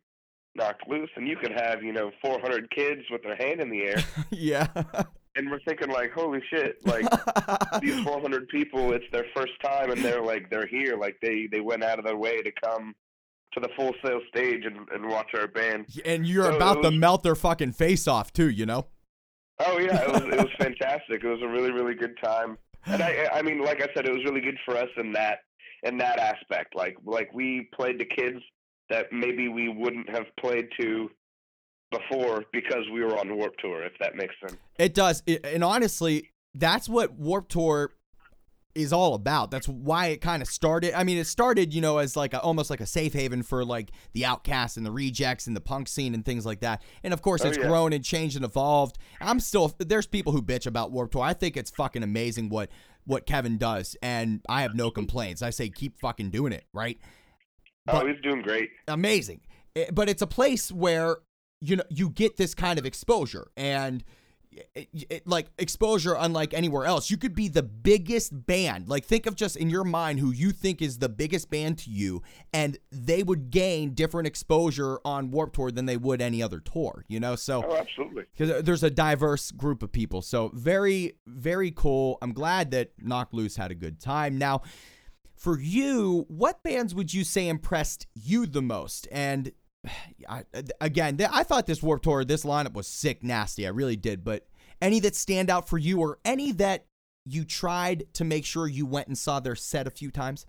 [0.55, 3.83] Knocked Loose, and you could have you know 400 kids with their hand in the
[3.85, 4.67] air, yeah.
[5.39, 7.07] And we're thinking like, holy shit, like
[7.81, 10.97] these 400 people it's their first time and they're like they're here.
[10.97, 12.95] Like they they went out of their way to come
[13.55, 15.87] to the full sail stage and, and watch our band.
[16.05, 18.87] And you're So it about to melt their fucking face off, too, you know?
[19.61, 21.25] oh yeah it was it was fantastic.
[21.25, 22.59] It was a really really good time.
[22.87, 25.41] And i i mean like i said it was really good for us in that
[25.85, 26.75] in that aspect.
[26.75, 28.39] Like like we played to kids
[28.91, 31.11] that maybe we wouldn't have played to
[31.91, 35.23] before because we were on warp tour if that makes sense It does.
[35.27, 37.93] It, and honestly, that's what Warp Tour
[38.75, 39.51] is all about.
[39.51, 40.93] That's why it kind of started.
[40.97, 43.65] I mean, it started, you know, as like a, almost like a safe haven for
[43.65, 46.83] like the outcasts and the rejects and the punk scene and things like that.
[47.03, 47.67] And of course, Oh, it's yeah.
[47.67, 48.99] grown and changed and evolved.
[49.21, 51.23] I'm still there's people who bitch about Warped Tour.
[51.23, 52.71] I think it's fucking amazing what
[53.05, 55.41] what Kevin does, and I have no complaints.
[55.43, 56.99] I say keep fucking doing it, right?
[57.89, 58.69] oh, But- he's doing great.
[58.87, 59.41] amazing.
[59.77, 61.19] Eh, But it's a place where
[61.61, 64.05] you know you get this kind of exposure and
[64.75, 67.11] it, it- like exposure unlike anywhere else.
[67.11, 68.89] You could be the biggest band.
[68.89, 71.91] Like think of just in your mind who you think is the biggest band to
[71.91, 76.61] you and they would gain different exposure on warp Tour than they would any other
[76.61, 77.37] tour, you know?
[77.37, 78.25] So Oh, absolutely.
[78.33, 80.23] because uh, there's a diverse group of people.
[80.23, 82.17] So very, very cool.
[82.23, 84.39] I'm glad that Knock Loose had a good time.
[84.39, 84.63] Now,
[85.37, 89.07] for you, what bands would you say impressed you the most?
[89.13, 89.53] And
[90.29, 90.45] I,
[90.81, 93.67] again, I thought this Warped Tour, this lineup was sick, nasty.
[93.67, 94.25] I really did.
[94.25, 94.47] But
[94.81, 96.87] any that stand out for you, or any that
[97.25, 100.47] you tried to make sure you went and saw their set a few times?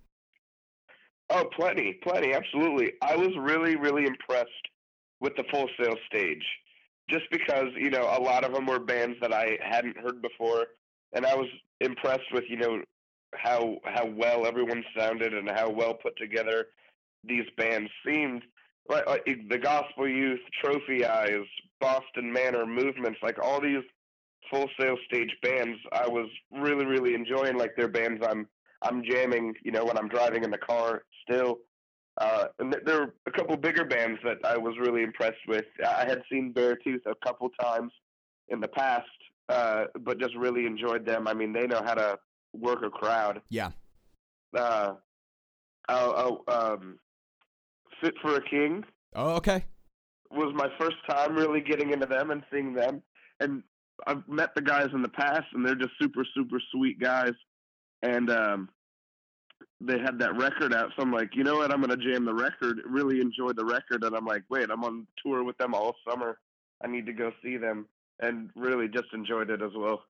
[1.30, 2.94] Oh, plenty, plenty, absolutely.
[3.02, 4.50] I was really, really impressed
[5.22, 6.44] with the Full Sail stage,
[7.10, 10.68] just because you know a lot of them were bands that I hadn't heard before,
[11.14, 11.48] and I was
[11.82, 12.82] impressed with you know
[13.36, 16.68] how how well everyone sounded and how well put together
[17.24, 18.44] these bands seemed.
[18.90, 21.46] Like, like the Gospel Youth, Trophy Eyes,
[21.80, 23.84] Boston Manor Movements, like all these
[24.52, 27.58] Full Sail stage bands, I was really, really enjoying.
[27.58, 28.48] Like they're bands I'm
[28.82, 31.60] I'm jamming, you know, when I'm driving in the car still.
[32.20, 35.66] Uh, and th- there were a couple bigger bands that I was really impressed with.
[35.86, 37.92] I had seen Beartooth a couple times
[38.50, 39.06] in the past,
[39.48, 41.28] uh, but just really enjoyed them.
[41.28, 42.18] I mean, they know how to
[42.54, 43.42] work a crowd.
[43.50, 43.72] Yeah.
[44.58, 44.94] Uh,
[45.88, 47.00] oh, oh, um,
[48.02, 48.84] Fit for a King
[49.16, 49.64] Oh, okay.
[50.32, 53.02] was my first time really getting into them and seeing them.
[53.40, 53.64] And
[54.08, 57.34] I've met the guys in the past, and they're just super, super sweet guys.
[58.04, 58.70] And um,
[59.82, 61.72] they had that record out, so I'm like, you know what?
[61.74, 62.80] I'm gonna jam the record.
[62.86, 66.38] Really enjoyed the record, and I'm like, wait, I'm on tour with them all summer.
[66.84, 67.88] I need to go see them,
[68.22, 70.04] and really just enjoyed it as well.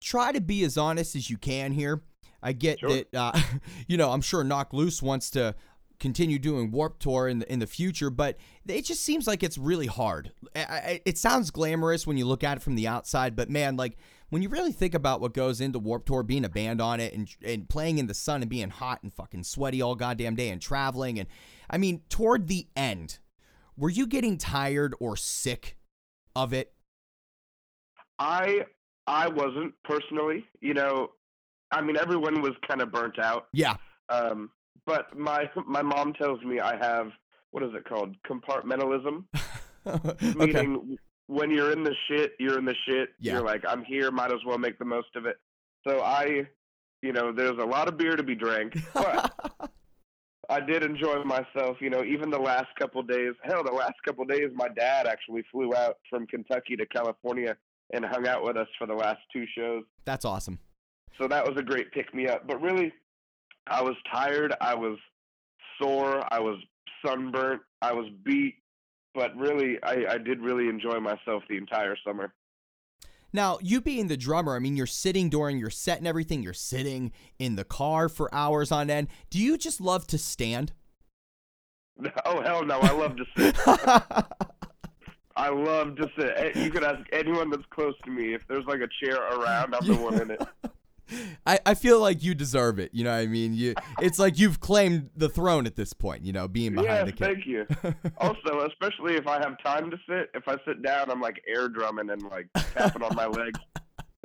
[0.00, 2.02] try to be as honest as you can here.
[2.42, 2.90] I get Sure.
[2.90, 3.32] that, uh,
[3.88, 5.54] you know, I'm sure Knock Loose wants to
[5.98, 9.58] continue doing Warp Tour in the, in the future, but it just seems like it's
[9.58, 10.32] really hard.
[10.54, 13.76] I, I, it sounds glamorous when you look at it from the outside, but man,
[13.76, 13.96] like
[14.30, 17.14] when you really think about what goes into Warp Tour, being a band on it
[17.14, 20.48] and, and playing in the sun and being hot and fucking sweaty all goddamn day
[20.48, 21.28] and traveling, and
[21.70, 23.18] I mean, toward the end,
[23.76, 25.76] were you getting tired or sick
[26.34, 26.72] of it?
[28.18, 28.60] I
[29.06, 31.10] I wasn't personally, you know,
[31.70, 33.48] I mean, everyone was kind of burnt out.
[33.52, 33.76] Yeah.
[34.08, 34.50] Um,
[34.86, 37.08] but my my mom tells me I have
[37.50, 39.24] what is it called compartmentalism,
[39.86, 40.34] okay.
[40.34, 43.10] meaning when you're in the shit, you're in the shit.
[43.20, 43.34] Yeah.
[43.34, 45.36] You're like, I'm here, might as well make the most of it.
[45.86, 46.46] So I,
[47.02, 49.32] you know, there's a lot of beer to be drank, but
[50.50, 51.78] I did enjoy myself.
[51.80, 53.34] You know, even the last couple days.
[53.42, 57.56] Hell, the last couple days, my dad actually flew out from Kentucky to California
[57.92, 59.84] and hung out with us for the last two shows.
[60.04, 60.58] That's awesome.
[61.20, 62.46] So that was a great pick me up.
[62.46, 62.92] But really,
[63.66, 64.54] I was tired.
[64.60, 64.98] I was
[65.80, 66.22] sore.
[66.32, 66.56] I was
[67.04, 67.62] sunburnt.
[67.82, 68.56] I was beat.
[69.14, 72.32] But really, I, I did really enjoy myself the entire summer.
[73.32, 76.42] Now, you being the drummer, I mean, you're sitting during your set and everything.
[76.42, 79.08] You're sitting in the car for hours on end.
[79.28, 80.72] Do you just love to stand?
[82.26, 82.80] Oh hell no!
[82.80, 83.56] I love to sit.
[85.36, 86.56] I love to sit.
[86.56, 89.74] You could ask anyone that's close to me if there's like a chair around.
[89.74, 90.42] I'm the one in it.
[91.46, 92.90] I, I feel like you deserve it.
[92.94, 93.54] You know what I mean?
[93.54, 96.24] You, it's like you've claimed the throne at this point.
[96.24, 97.24] You know, being behind Yeah, the kid.
[97.24, 97.66] thank you.
[98.18, 101.68] Also, especially if I have time to sit, if I sit down, I'm like air
[101.68, 103.58] drumming and like tapping on my legs.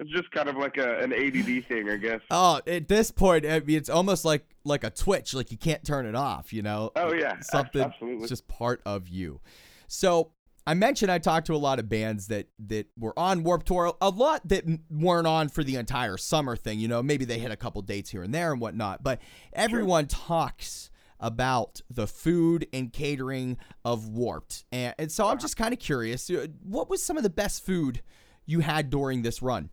[0.02, 2.22] It's just kind of like a, an ADD thing, I guess.
[2.32, 5.34] Oh, at this point, I mean, it's almost like like a twitch.
[5.34, 6.54] Like you can't turn it off.
[6.54, 6.92] You know?
[6.96, 8.22] Oh yeah, something absolutely.
[8.22, 9.42] it's just part of you.
[9.90, 10.32] So
[10.66, 13.94] I mentioned I talked to a lot of bands that that were on Warp Tour,
[14.02, 16.80] a lot that weren't on for the entire summer thing.
[16.80, 19.22] You know, maybe they hit a couple dates here and there and whatnot, but
[19.54, 25.74] everyone talks about the food and catering of Warped, and, and so I'm just kind
[25.74, 28.02] of curious, uh, what was some of the best food
[28.46, 29.70] you had during this run?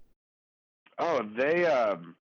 [0.98, 2.16] Oh, they um,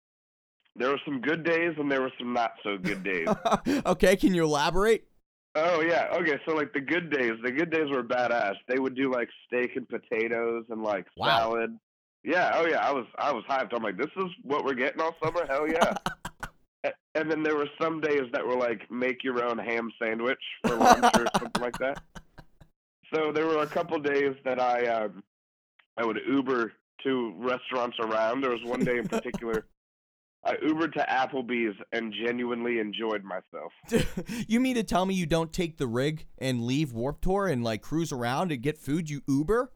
[0.76, 3.28] there were some good days and there were some not so good days.
[3.86, 5.09] okay, can you elaborate?
[5.54, 6.38] Oh yeah, okay.
[6.46, 8.54] So like the good days, the good days were badass.
[8.68, 11.26] They would do like steak and potatoes and like Wow.
[11.38, 11.78] salad.
[12.22, 13.74] Yeah, oh yeah, I was I was hyped.
[13.74, 15.46] I'm like, this is what we're getting all summer.
[15.48, 15.94] Hell yeah.
[17.16, 20.76] And then there were some days that were like make your own ham sandwich for
[20.76, 22.00] lunch or something like that.
[23.12, 25.22] So there were a couple days that I um,
[25.96, 28.42] I would Uber to restaurants around.
[28.42, 29.66] There was one day in particular
[30.44, 33.72] I Ubered to Applebee's and genuinely enjoyed myself.
[34.48, 37.62] you mean to tell me you don't take the rig and leave Warp Tour and
[37.62, 39.11] like cruise around and get food?
[39.11, 39.72] You Uber?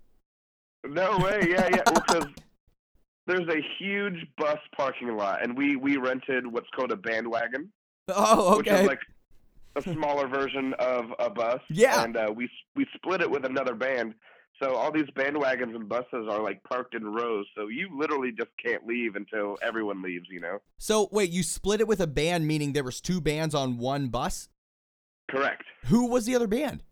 [0.86, 1.40] No way.
[1.48, 1.82] Yeah, yeah.
[1.92, 2.26] Because
[3.26, 7.70] there's a huge bus parking lot, and we we rented what's called a bandwagon,
[8.08, 8.72] Oh, okay.
[8.72, 9.00] which is like
[9.76, 11.60] a smaller version of a bus.
[11.68, 12.04] Yeah.
[12.04, 14.14] And uh, we we split it with another band.
[14.62, 17.46] So all these bandwagons and buses are like parked in rows.
[17.56, 20.26] So you literally just can't leave until everyone leaves.
[20.30, 20.58] You know.
[20.78, 24.08] so wait, you split it with a band, meaning there was two bands on one
[24.08, 24.48] bus.
[25.30, 25.64] Correct.
[25.86, 26.82] Who was the other band?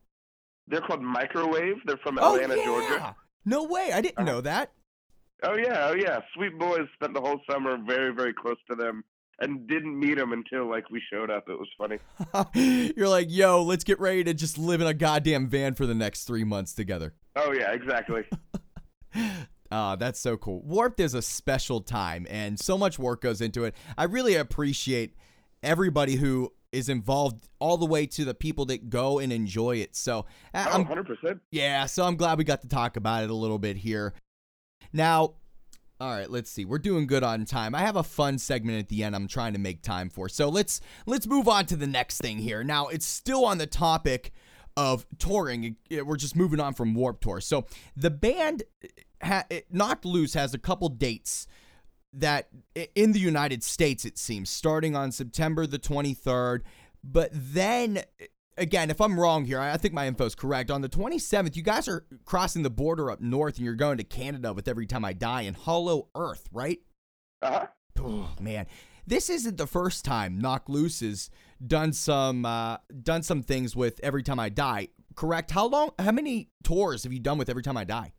[0.69, 1.77] They're called Microwave.
[1.85, 2.65] They're from Oh, Atlanta, yeah.
[2.65, 3.17] Georgia.
[3.45, 4.27] No way, I didn't Uh-huh.
[4.31, 4.73] know that.
[5.45, 6.21] Oh yeah, oh yeah.
[6.35, 9.03] Sweet Boys spent the whole summer very, very close to them,
[9.43, 11.49] and didn't meet them until like we showed up.
[11.49, 11.99] It was funny.
[12.97, 15.95] You're like, yo, let's get ready to just live in a goddamn van for the
[15.95, 17.15] next three months together.
[17.37, 18.23] Oh yeah, exactly.
[19.75, 20.61] Ah, that's so cool.
[20.65, 23.75] Warped is a special time, and so much work goes into it.
[23.97, 25.15] I really appreciate
[25.63, 29.97] everybody who is involved, all the way to the people that go and enjoy it.
[29.97, 31.41] So, I- Oh, 100 percent.
[31.51, 34.13] Yeah, so I'm glad we got to talk about it a little bit here.
[34.93, 35.37] Now,
[36.03, 36.65] all right, let's see.
[36.65, 37.77] We're doing good on time.
[37.77, 40.29] I have a fun segment at the end I'm trying to make time for.
[40.29, 42.65] So let's let's move on to the next thing here.
[42.65, 44.33] Now, it's still on the topic
[44.77, 45.77] of touring.
[45.97, 47.41] Uh, We're just moving on from Warped Tour.
[47.41, 48.65] So the band
[49.23, 51.47] ha- Knocked Loose has a couple dates
[52.13, 52.49] that
[52.97, 56.63] in the United States it seems starting on September the 23rd,
[57.05, 58.03] but then
[58.57, 60.71] again, if I'm wrong here, I think my info is correct.
[60.71, 64.05] On the 27th, you guys are crossing the border up north and you're going to
[64.05, 66.79] Canada with Every Time I Die and Hollow Earth, right?
[67.41, 67.67] Uh huh.
[68.01, 68.67] Oh, man.
[69.07, 71.29] This isn't the first time Knocked Loose has
[71.67, 74.89] done some uh, done some things with Every Time I Die.
[75.17, 75.51] Correct?
[75.51, 75.91] How long?
[75.99, 78.13] How many tours have you done with Every Time I Die?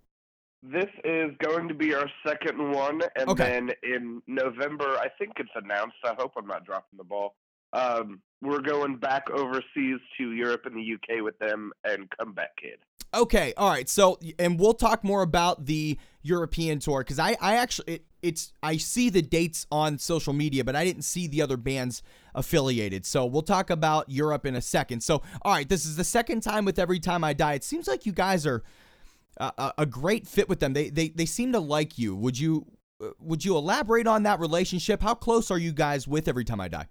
[0.61, 3.43] This is going to be our second one, and Okay.
[3.43, 5.97] then in November, I think it's announced.
[6.05, 7.35] I hope I'm not dropping the ball.
[7.73, 12.79] Um, we're going back overseas to Europe and the UK with them and Comeback Kid.
[13.13, 13.87] Okay, all right.
[13.87, 18.53] So, and we'll talk more about the European tour because I, I actually, it, it's,
[18.63, 22.01] I see the dates on social media, but I didn't see the other bands
[22.33, 23.05] affiliated.
[23.05, 25.01] So we'll talk about Europe in a second.
[25.03, 27.53] So, all right, this is the second time with Every Time I Die.
[27.53, 28.63] It seems like you guys are
[29.37, 30.73] a, a- a great fit with them.
[30.73, 32.15] They, they, they seem to like you.
[32.15, 32.65] Would you,
[32.99, 35.03] uh, would you elaborate on that relationship?
[35.03, 36.87] How close are you guys with Every Time I Die?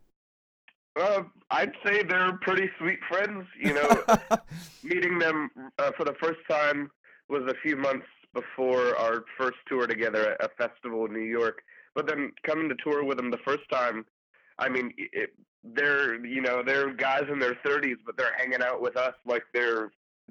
[1.01, 3.47] Uh, I'd say they're pretty sweet friends.
[3.59, 4.05] You know,
[4.83, 6.91] meeting them uh, for the first time
[7.29, 11.63] was a few months before our first tour together at a festival in New York.
[11.95, 14.05] But then coming to tour with them the first time,
[14.59, 15.31] I mean, it,
[15.65, 19.45] they're you know they're guys in their 30s, but they're hanging out with us like
[19.55, 19.91] they're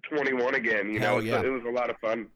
[0.09, 0.91] 21 again.
[0.91, 1.41] You Hell know, yeah.
[1.41, 2.27] so it was a lot of fun.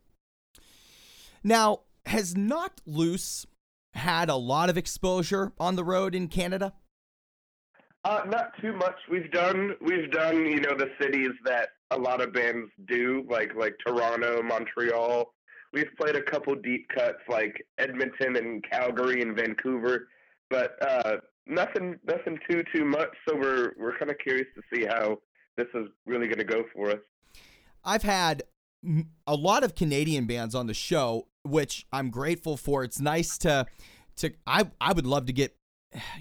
[1.44, 3.46] now, has Knocked Loose
[3.94, 6.74] had a lot of exposure on the road in Canada?
[8.06, 8.96] Uh, not too much.
[9.10, 13.56] We've done we've done you know the cities that a lot of bands do, like
[13.56, 15.34] like Toronto, Montreal.
[15.74, 20.08] We've played a couple deep cuts like Edmonton and Calgary and Vancouver,
[20.52, 23.10] but uh, nothing nothing too too much.
[23.28, 25.18] So we're we're kind of curious to see how
[25.58, 27.02] this is really going to go for us.
[27.84, 28.44] I've had
[29.26, 32.84] a lot of Canadian bands on the show, which I'm grateful for.
[32.84, 33.66] It's nice to
[34.18, 35.56] to I I would love to get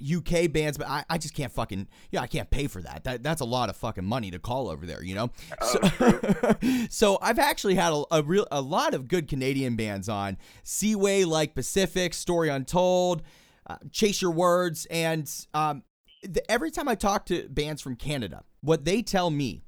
[0.00, 3.04] UK bands, but I, I just can't fucking yeah, I can't pay for that.
[3.04, 5.30] That that's a lot of fucking money to call over there, you know.
[5.60, 10.08] Oh, So, so I've actually had a, a real a lot of good Canadian bands
[10.08, 13.22] on Seaway, like Pacific, Story Untold,
[13.66, 15.82] uh, Chase Your Words, and um,
[16.22, 19.62] the, every time I talk to bands from Canada, what they tell me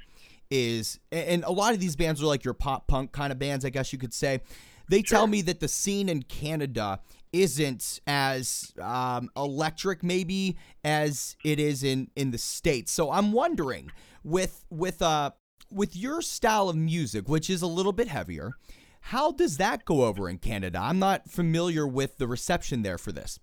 [0.50, 3.64] is, and a lot of these bands are like your pop punk kind of bands,
[3.64, 4.40] I guess you could say.
[4.88, 7.00] They tell me that the scene in Canada
[7.42, 12.92] isn't as um, electric, maybe, as it is in in the states.
[12.92, 13.90] So I'm wondering,
[14.24, 15.30] with with uh
[15.70, 18.52] with your style of music, which is a little bit heavier,
[19.00, 20.78] how does that go over in Canada?
[20.80, 23.38] I'm not familiar with the reception there for this.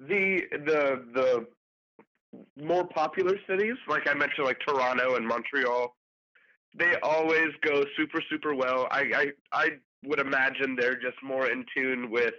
[0.00, 1.46] The the the
[2.62, 5.94] more popular cities, like I mentioned, like Toronto and Montreal,
[6.78, 8.86] they always go super super well.
[8.90, 9.68] I I, I
[10.04, 12.34] would imagine they're just more in tune with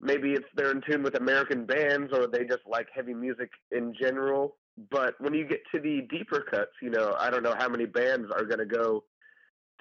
[0.00, 3.94] maybe it's they're in tune with American bands or they just like heavy music in
[4.00, 4.56] general.
[4.90, 7.86] But when you get to the deeper cuts, you know, I don't know how many
[7.86, 9.04] bands are going to go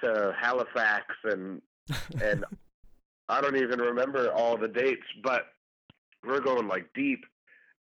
[0.04, 1.62] to Halifax and
[2.22, 2.46] and
[3.30, 5.48] I don't even remember all the dates, but
[6.26, 7.24] we're going like deep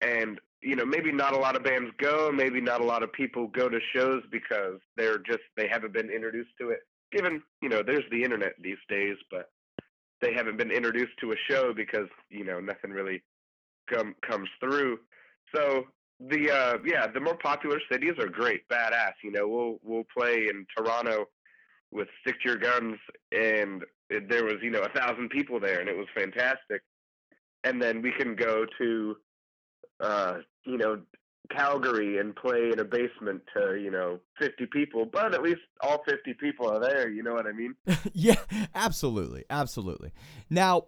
[0.00, 3.12] and you know maybe not a lot of bands go maybe not a lot of
[3.12, 6.80] people go to shows because they're just they haven't been introduced to it
[7.12, 9.50] given you know there's the internet these days but
[10.22, 13.22] they haven't been introduced to a show because you know nothing really
[13.92, 14.98] come, comes through.
[15.54, 15.84] So
[16.20, 19.12] the uh, yeah, the more popular cities are great, badass.
[19.22, 21.26] You know, we'll we'll play in Toronto
[21.90, 22.98] with Stick to Your Guns,
[23.32, 26.82] and it, there was you know a thousand people there, and it was fantastic.
[27.64, 29.16] And then we can go to,
[30.00, 31.00] uh, you know,
[31.50, 36.02] Calgary and play in a basement to you know fifty people, but at least all
[36.06, 37.10] fifty people are there.
[37.10, 37.74] You know what I mean?
[38.12, 38.36] yeah,
[38.74, 40.12] absolutely, absolutely.
[40.48, 40.86] Now,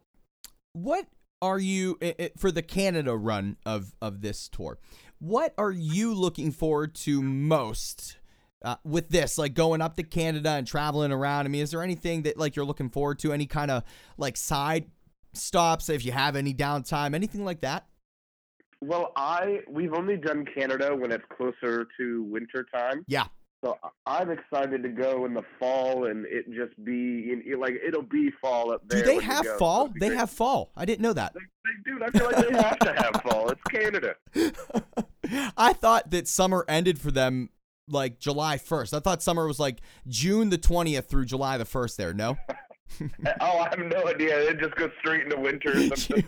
[0.72, 1.06] what
[1.42, 1.98] are you
[2.38, 4.78] for the Canada run of of this tour?
[5.18, 8.18] What are you looking forward to most?
[8.64, 11.82] Uh, with this, like going up to Canada and traveling around, I mean, is there
[11.82, 13.30] anything that like you're looking forward to?
[13.30, 13.82] Any kind of
[14.16, 14.86] like side
[15.34, 17.86] stops if you have any downtime, anything like that?
[18.86, 23.04] Well, I we've only done Canada when it's closer to winter time.
[23.08, 23.26] Yeah.
[23.64, 28.02] So I'm excited to go in the fall and it just be in, like it'll
[28.02, 29.00] be fall up there.
[29.00, 29.88] Do they have fall?
[29.88, 30.18] They great.
[30.18, 30.70] have fall.
[30.76, 31.32] I didn't know that.
[31.32, 32.04] They, they do.
[32.04, 33.50] I feel like they have to have fall.
[33.50, 34.16] It's Canada.
[35.56, 37.48] I thought that summer ended for them
[37.88, 38.94] like July 1st.
[38.94, 42.12] I thought summer was like June the 20th through July the 1st there.
[42.12, 42.36] No?
[43.40, 44.38] oh, I have no idea.
[44.40, 46.24] It just goes straight into winter or something.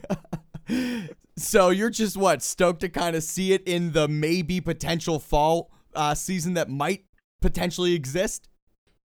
[1.36, 5.70] So you're just what stoked to kind of see it in the maybe potential fall
[5.94, 7.04] uh, season that might
[7.40, 8.48] potentially exist?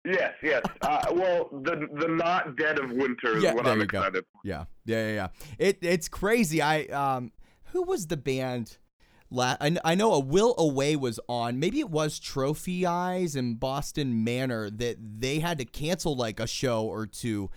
[0.05, 0.63] Yes, yes.
[0.81, 4.19] Uh, well, the the not dead of winter is yeah, what I'm excited go.
[4.19, 4.39] for.
[4.43, 5.27] Yeah, yeah, yeah, yeah.
[5.57, 6.61] It it's crazy.
[6.61, 7.31] I um,
[7.73, 8.77] who was the band?
[9.29, 11.59] La- I, I know a Will Away was on.
[11.59, 16.47] Maybe it was Trophy Eyes and Boston Manor that they had to cancel like a
[16.47, 17.51] show or two.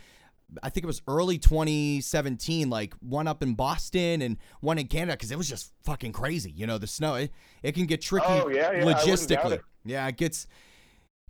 [0.62, 5.12] I think it was early 2017, like one up in Boston and one in Canada
[5.12, 6.50] because it was just fucking crazy.
[6.50, 7.30] You know, the snow it,
[7.62, 9.53] it can get tricky oh, yeah, yeah, logistically.
[9.53, 9.62] It.
[9.84, 10.46] Yeah, it gets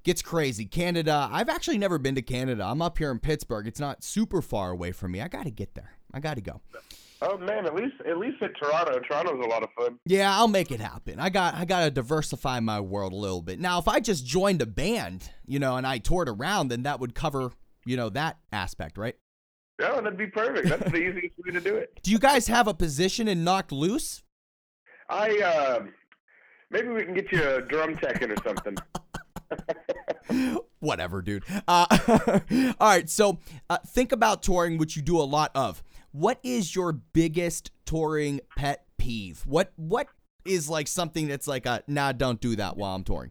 [0.05, 0.65] gets crazy.
[0.65, 2.65] Canada, I've actually never been to Canada.
[2.65, 3.67] I'm up here in Pittsburgh.
[3.67, 5.21] It's not super far away from me.
[5.21, 5.93] I got to get there.
[6.13, 6.61] I got to go.
[7.25, 8.99] Oh man, at least at least at Toronto.
[8.99, 9.97] Toronto's a lot of fun.
[10.05, 11.21] Yeah, I'll make it happen.
[11.21, 13.61] I got I got to diversify my world a little bit.
[13.61, 16.99] Now, if I just joined a band, you know, and I toured around, then that
[16.99, 17.53] would cover,
[17.85, 19.17] you know, that aspect, right?
[19.81, 20.69] Oh, that'd be perfect.
[20.69, 21.99] That's the easiest way to do it.
[22.03, 24.23] Do you guys have a position in Knocked Loose?
[25.09, 25.85] I uh,
[26.71, 28.77] maybe we can get you a drum tech in or something.
[30.81, 31.45] Whatever, dude.
[31.69, 31.87] Uh,
[32.81, 35.83] all right, so uh, think about touring, which you do a lot of.
[36.13, 39.43] What is your biggest touring pet peeve?
[39.47, 40.09] What what
[40.45, 43.31] is like something that's like a nah, don't do that while I'm touring?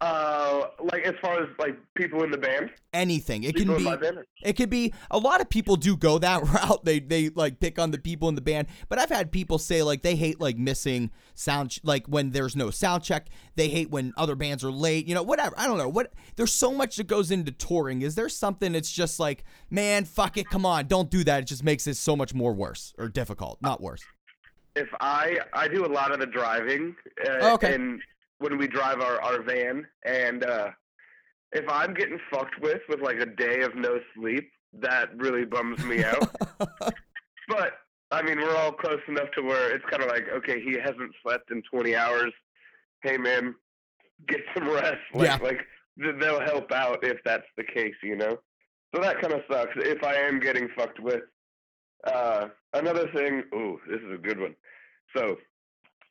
[0.00, 2.70] Uh, like as far as like people in the band.
[2.94, 3.44] Anything.
[3.44, 4.20] It people can be.
[4.42, 4.94] It could be.
[5.10, 6.84] A lot of people do go that route.
[6.84, 8.68] They they like pick on the people in the band.
[8.88, 12.70] But I've had people say like they hate like missing sound like when there's no
[12.70, 13.28] sound check.
[13.56, 15.06] They hate when other bands are late.
[15.06, 15.54] You know whatever.
[15.58, 16.14] I don't know what.
[16.36, 18.00] There's so much that goes into touring.
[18.00, 21.42] Is there something that's just like man, fuck it, come on, don't do that.
[21.42, 24.02] It just makes it so much more worse or difficult, not worse.
[24.76, 26.96] If I I do a lot of the driving.
[27.26, 27.74] Uh, oh, okay.
[27.74, 28.00] And
[28.40, 30.70] when we drive our, our van and uh
[31.52, 35.82] if I'm getting fucked with with like a day of no sleep, that really bums
[35.84, 36.30] me out.
[37.48, 37.72] but
[38.10, 41.12] I mean, we're all close enough to where it's kind of like, okay, he hasn't
[41.22, 42.32] slept in 20 hours.
[43.02, 43.54] Hey, man,
[44.26, 44.98] get some rest.
[45.14, 45.38] Like, yeah.
[45.42, 45.60] like
[45.96, 48.38] they'll help out if that's the case, you know.
[48.94, 49.72] So that kind of sucks.
[49.76, 51.22] If I am getting fucked with,
[52.04, 53.44] uh, another thing.
[53.54, 54.56] Ooh, this is a good one.
[55.16, 55.36] So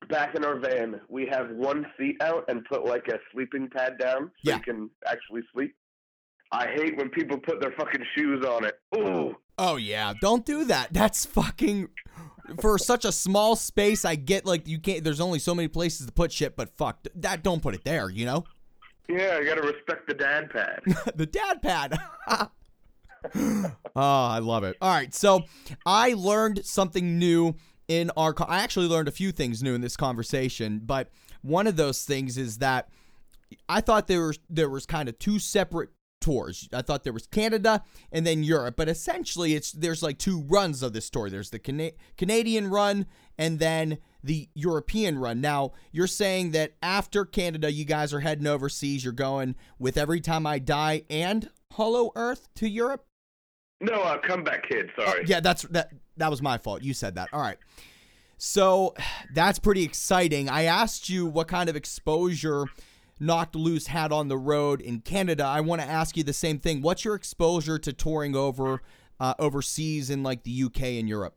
[0.07, 3.97] back in our van, we have one seat out and put like a sleeping pad
[3.97, 4.55] down so yeah.
[4.55, 5.75] you can actually sleep.
[6.51, 8.79] I hate when people put their fucking shoes on it.
[8.97, 9.35] Ooh.
[9.57, 10.89] Oh yeah, don't do that.
[10.93, 11.89] That's fucking
[12.59, 14.05] for such a small space.
[14.05, 15.03] I get like you can't.
[15.03, 17.43] There's only so many places to put shit, but fuck that.
[17.43, 18.09] Don't put it there.
[18.09, 18.45] You know.
[19.07, 20.81] Yeah, I gotta respect the dad pad.
[21.15, 21.99] the dad pad.
[22.27, 22.47] oh,
[23.95, 24.77] I love it.
[24.81, 25.43] All right, so
[25.85, 27.55] I learned something new
[27.89, 31.09] in our I actually learned a few things new in this conversation, but
[31.41, 32.87] one of those things is that
[33.67, 35.89] I thought there was there was kind of two separate
[36.21, 36.69] tours.
[36.71, 40.83] I thought there was Canada and then Europe, but essentially it's there's like two runs
[40.83, 41.29] of this tour.
[41.29, 45.41] There's the Cana- Canadian run and then the European run.
[45.41, 50.21] Now, you're saying that after Canada you guys are heading overseas, you're going with Every
[50.21, 53.05] Time I Die and Hollow Earth to Europe?
[53.81, 55.21] No, uh, Comeback Kid, sorry.
[55.21, 56.81] Oh, yeah, that's that that was my fault.
[56.81, 57.29] You said that.
[57.31, 57.57] All right.
[58.37, 58.93] So
[59.33, 60.49] that's pretty exciting.
[60.49, 62.65] I asked you what kind of exposure
[63.19, 65.43] Knocked Loose had on the road in Canada.
[65.43, 66.81] I want to ask you the same thing.
[66.81, 68.81] What's your exposure to touring over
[69.19, 71.35] uh, overseas in like the UK and Europe?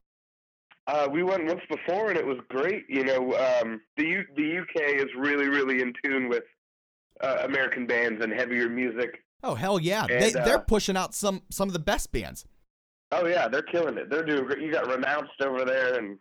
[0.86, 2.84] Uh, we went once before and it was great.
[2.88, 6.45] You know, um, the U- the UK is really really in tune with
[7.20, 9.21] uh, American bands and heavier music.
[9.43, 10.07] Oh hell yeah!
[10.09, 12.45] And, they, they're uh, pushing out some some of the best bands.
[13.11, 14.09] Oh yeah, they're killing it.
[14.09, 14.61] They're doing great.
[14.61, 16.18] You got renounced over there, and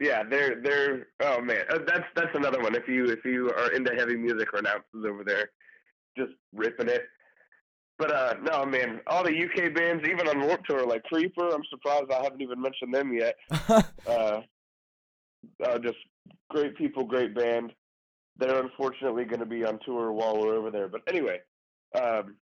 [0.00, 2.74] Yeah, they're they're oh man, uh, that's that's another one.
[2.74, 5.50] If you if you are into heavy music or announces over there,
[6.18, 7.02] just ripping it.
[7.96, 11.62] But uh no man, all the UK bands, even on Warped Tour, like Creeper, I'm
[11.70, 13.36] surprised I haven't even mentioned them yet.
[14.06, 14.40] uh,
[15.64, 15.98] uh, just
[16.50, 17.72] great people, great band.
[18.36, 20.88] They're unfortunately going to be on tour while we're over there.
[20.88, 21.38] But anyway,
[21.94, 22.36] um,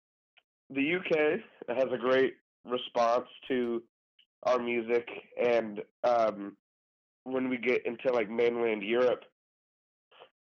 [0.71, 1.41] the UK
[1.77, 2.35] has a great
[2.65, 3.83] response to
[4.45, 5.09] our music,
[5.43, 6.57] and um,
[7.25, 9.25] when we get into like mainland Europe,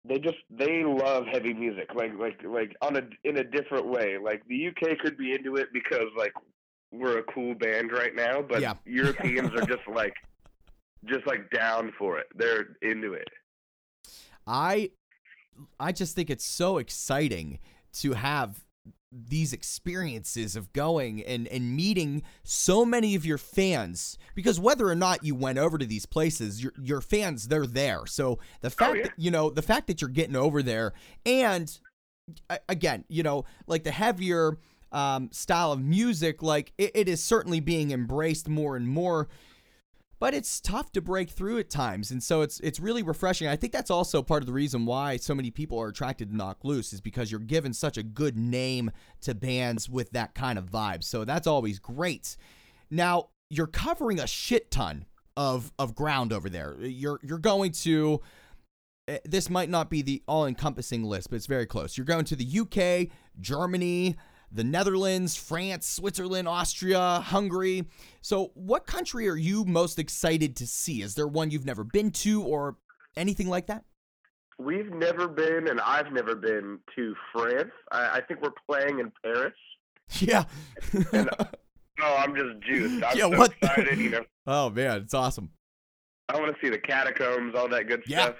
[0.04, 4.18] they just they love heavy music, like like like on a in a different way.
[4.22, 6.32] Like the UK could be into it because like
[6.92, 8.74] we're a cool band right now, but Yeah.
[8.84, 10.14] Europeans are just like
[11.04, 12.26] just like down for it.
[12.34, 13.28] They're into it.
[14.46, 14.90] I
[15.78, 17.58] I just think it's so exciting
[17.94, 18.63] to have
[19.14, 24.18] these experiences of going and, and meeting so many of your fans.
[24.34, 28.06] Because whether or not you went over to these places your your fans they're there.
[28.06, 29.02] So the fact yeah.
[29.04, 30.92] that you know the fact that you're getting over there
[31.24, 31.78] and
[32.68, 34.58] again you know like the heavier
[34.92, 39.28] um, style of music like it, it is certainly being embraced more and more
[40.18, 43.48] but it's tough to break through at times and so it's it's really refreshing.
[43.48, 46.36] I think that's also part of the reason why so many people are attracted to
[46.36, 48.90] Knocked Loose is because you're given such a good name
[49.22, 51.04] to bands with that kind of vibe.
[51.04, 52.36] So that's always great.
[52.90, 55.06] Now you're covering a shit ton
[55.36, 56.76] of of ground over there.
[56.80, 58.20] You're you're going to
[59.08, 61.96] eh, this might not be the all-encompassing list but it's very close.
[61.98, 63.08] You're going to the uk
[63.40, 64.16] germany
[64.54, 67.84] the Netherlands, France, Switzerland, Austria, Hungary.
[68.22, 71.02] So, what country are you most excited to see?
[71.02, 72.76] Is there one you've never been to or
[73.16, 73.84] anything like that?
[74.58, 77.72] We've never been, and I've never been to France.
[77.90, 79.52] I, I think we're playing in Paris.
[80.20, 80.44] Yeah.
[82.02, 83.04] Oh, I'm just juiced.
[83.04, 83.98] I'm Yeah, so what- excited.
[83.98, 85.50] You know, oh man, it's awesome.
[86.28, 88.22] I want to see the catacombs, all that good Yeah.
[88.24, 88.36] stuff.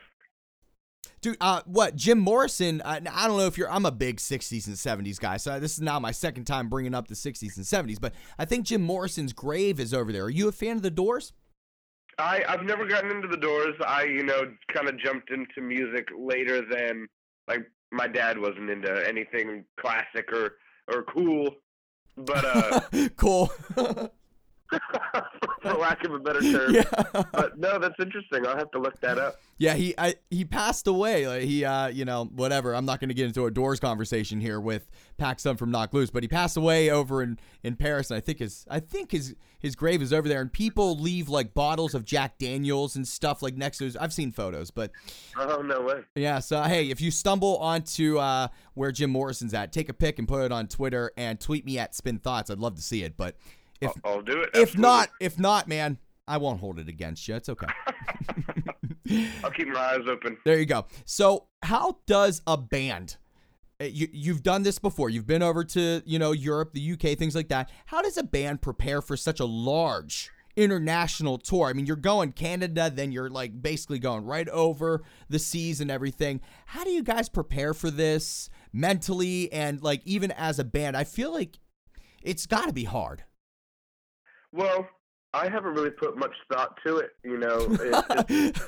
[1.24, 2.82] Dude, uh, what Jim Morrison?
[2.82, 3.70] Uh, I don't know if you're.
[3.70, 6.94] I'm a big '60s and '70s guy, so this is now my second time bringing
[6.94, 7.98] up the '60s and '70s.
[7.98, 10.24] But I think Jim Morrison's grave is over there.
[10.24, 11.32] Are you a fan of the Doors?
[12.18, 13.74] I I've never gotten into the Doors.
[13.86, 17.08] I you know kind of jumped into music later than
[17.48, 20.56] like my dad wasn't into anything classic or
[20.92, 21.48] or cool.
[22.18, 22.80] But uh,
[23.16, 23.50] cool.
[25.62, 26.74] for lack of a better term.
[26.74, 26.82] yeah.
[27.32, 28.46] But no, that's interesting.
[28.46, 29.36] I'll have to look that up.
[29.58, 31.28] Yeah, he I, he passed away.
[31.28, 32.74] Like he uh, you know, whatever.
[32.74, 36.10] I'm not going to get into a Doors conversation here with PacSun from Knocked Loose,
[36.10, 39.36] but he passed away over in in Paris and I think his I think his
[39.60, 43.42] his grave is over there and people leave like bottles of Jack Daniels and stuff
[43.42, 44.90] like next to his I've seen photos, but
[45.38, 46.00] Oh no way.
[46.14, 50.18] yeah, so hey, if you stumble onto uh, where Jim Morrison's at, take a pic
[50.18, 52.50] and put it on Twitter and tweet me at Spin Thoughts.
[52.50, 53.36] I'd love to see it, but
[53.84, 54.50] if I'll, I'll do it.
[54.54, 57.34] if not, if not, man, I won't hold it against you.
[57.36, 57.66] It's okay.
[59.44, 60.38] I'll keep my eyes open.
[60.44, 60.86] There you go.
[61.04, 63.16] So, how does a band?
[63.80, 65.10] uh, You you've done this before.
[65.10, 67.70] You've been over to you know Europe, the UK, things like that.
[67.86, 71.68] How does a band prepare for such a large international tour?
[71.68, 75.90] I mean, you're going Canada, then you're like basically going right over the seas and
[75.90, 76.40] everything.
[76.66, 80.96] How do you guys prepare for this mentally and like even as a band?
[80.96, 81.58] I feel like
[82.22, 83.24] it's got to be hard.
[84.54, 84.88] Well,
[85.32, 87.10] I haven't really put much thought to it.
[87.24, 87.66] You know,
[88.28, 88.62] it,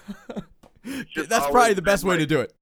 [0.84, 2.53] it's just That's probably the best way to do it.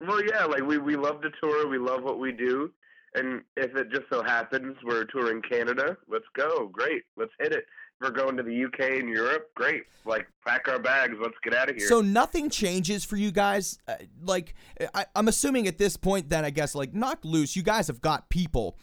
[0.00, 1.68] Well, yeah, like we we love to tour.
[1.68, 2.72] We love what we do,
[3.14, 6.68] and if it just so happens we're touring Canada, let's go.
[6.72, 7.64] Great, let's hit it.
[8.00, 9.82] If we're going to the UK and Europe, great.
[10.04, 11.88] Like pack our bags, let's get out of here.
[11.88, 13.78] So nothing changes for you guys.
[13.88, 14.54] Uh, like
[14.94, 17.56] I, I'm assuming at this point, then I guess like Knocked Loose.
[17.56, 18.76] You guys have got people,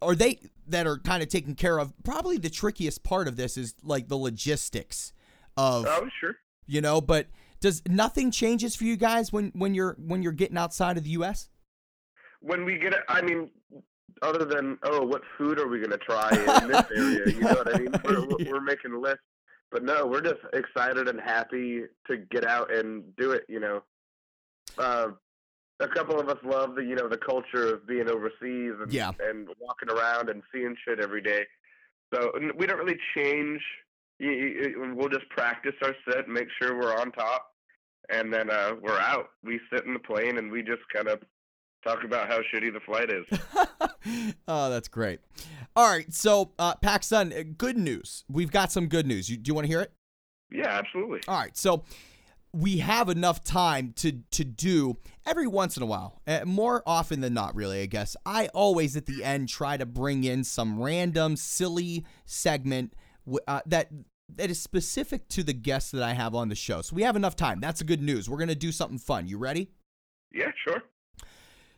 [0.00, 1.92] or they that are kind of taken care of.
[2.04, 5.12] Probably the trickiest part of this is like the logistics
[5.56, 6.36] of oh, sure.
[6.66, 7.00] you know.
[7.00, 7.26] But
[7.60, 11.10] does nothing changes for you guys when when you're when you're getting outside of the
[11.10, 11.48] U.S.
[12.40, 13.50] When we get, it, I mean,
[14.22, 17.26] other than oh, what food are we gonna try in this area?
[17.26, 17.94] You know what I mean?
[18.04, 19.22] We're, we're- we're making lists,
[19.70, 23.44] but no, we're just excited and happy to get out and do it.
[23.48, 23.82] You know,
[24.78, 25.08] uh,
[25.80, 29.10] a couple of us love the you know the culture of being overseas and Yeah.
[29.20, 31.44] and walking around and seeing shit every day.
[32.14, 33.60] So we don't really change.
[34.20, 37.52] We'll just practice our set, make sure we're on top,
[38.08, 39.30] and then uh, we're out.
[39.42, 41.20] We sit in the plane and we just kind of
[41.84, 43.26] talk about how shitty the flight is.
[44.48, 45.20] oh, that's great.
[45.74, 48.24] All right, so uh, Sun, uh, good news.
[48.30, 49.28] We've got some good news.
[49.28, 49.92] You, do you want to hear it?
[50.50, 51.20] Yeah, absolutely.
[51.28, 51.84] All right, so
[52.52, 57.20] we have enough time to to do every once in a while, uh, more often
[57.20, 57.82] than not, really.
[57.82, 62.94] I guess I always at the end try to bring in some random silly segment
[63.26, 63.90] w- uh, that
[64.36, 66.82] that is specific to the guests that I have on the show.
[66.82, 67.60] So we have enough time.
[67.60, 68.28] That's a good news.
[68.28, 69.28] We're going to do something fun.
[69.28, 69.70] You ready?
[70.32, 70.82] Yeah, sure.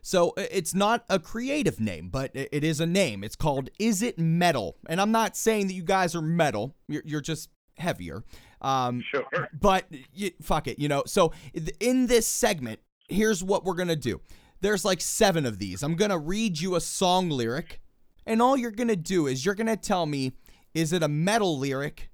[0.01, 3.23] So it's not a creative name, but it is a name.
[3.23, 4.77] It's called Is It Metal?
[4.87, 6.75] And I'm not saying that you guys are metal.
[6.87, 8.23] You're, you're just heavier.
[8.61, 9.25] Um, Sure.
[9.59, 9.85] but
[10.19, 11.03] y fuck it, you know.
[11.05, 11.31] So
[11.79, 14.21] in this segment, here's what we're gonna do.
[14.61, 15.81] There's like seven of these.
[15.83, 17.79] I'm gonna read you a song lyric,
[18.25, 20.33] and all you're gonna do is you're gonna tell me
[20.73, 22.09] is it a metal lyric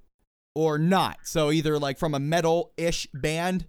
[0.54, 1.18] or not.
[1.24, 3.66] So either like from a metal-ish band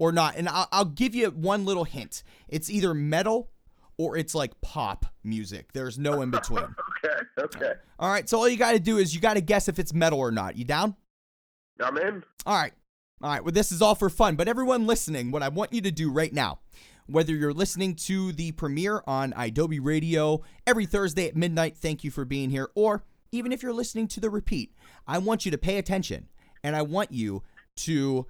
[0.00, 0.34] or not.
[0.36, 2.24] And I'll, I'll give you one little hint.
[2.48, 3.50] It's either metal
[3.96, 5.72] or it's like pop music.
[5.72, 6.64] There's no in between.
[7.04, 7.54] Okay.
[7.64, 7.72] Okay.
[8.00, 8.28] all right.
[8.28, 10.32] So all you got to do is you got to guess if it's metal or
[10.32, 10.56] not.
[10.56, 10.96] You down?
[11.82, 12.24] I'm in.
[12.46, 12.72] All right.
[13.20, 13.44] All right.
[13.44, 16.10] Well, this is all for fun, but everyone listening, what I want you to do
[16.10, 16.60] right now,
[17.06, 22.10] whether you're listening to the premiere on idobi Radio every Thursday at midnight, thank you
[22.10, 23.02] for being here, or
[23.32, 24.74] even if you're listening to the repeat,
[25.06, 26.28] I want you to pay attention
[26.62, 27.42] and I want you
[27.78, 28.26] to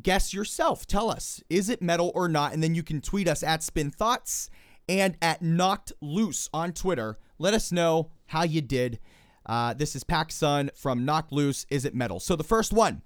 [0.00, 0.86] guess yourself.
[0.86, 2.52] Tell us, is it metal or not?
[2.52, 4.50] And then you can tweet us at Spin Thoughts
[4.88, 7.18] and at Knocked Loose on Twitter.
[7.38, 9.00] Let us know how you did.
[9.46, 11.66] Uh, this is PacSun from Knocked Loose.
[11.70, 12.20] Is it metal?
[12.20, 13.02] So the first one.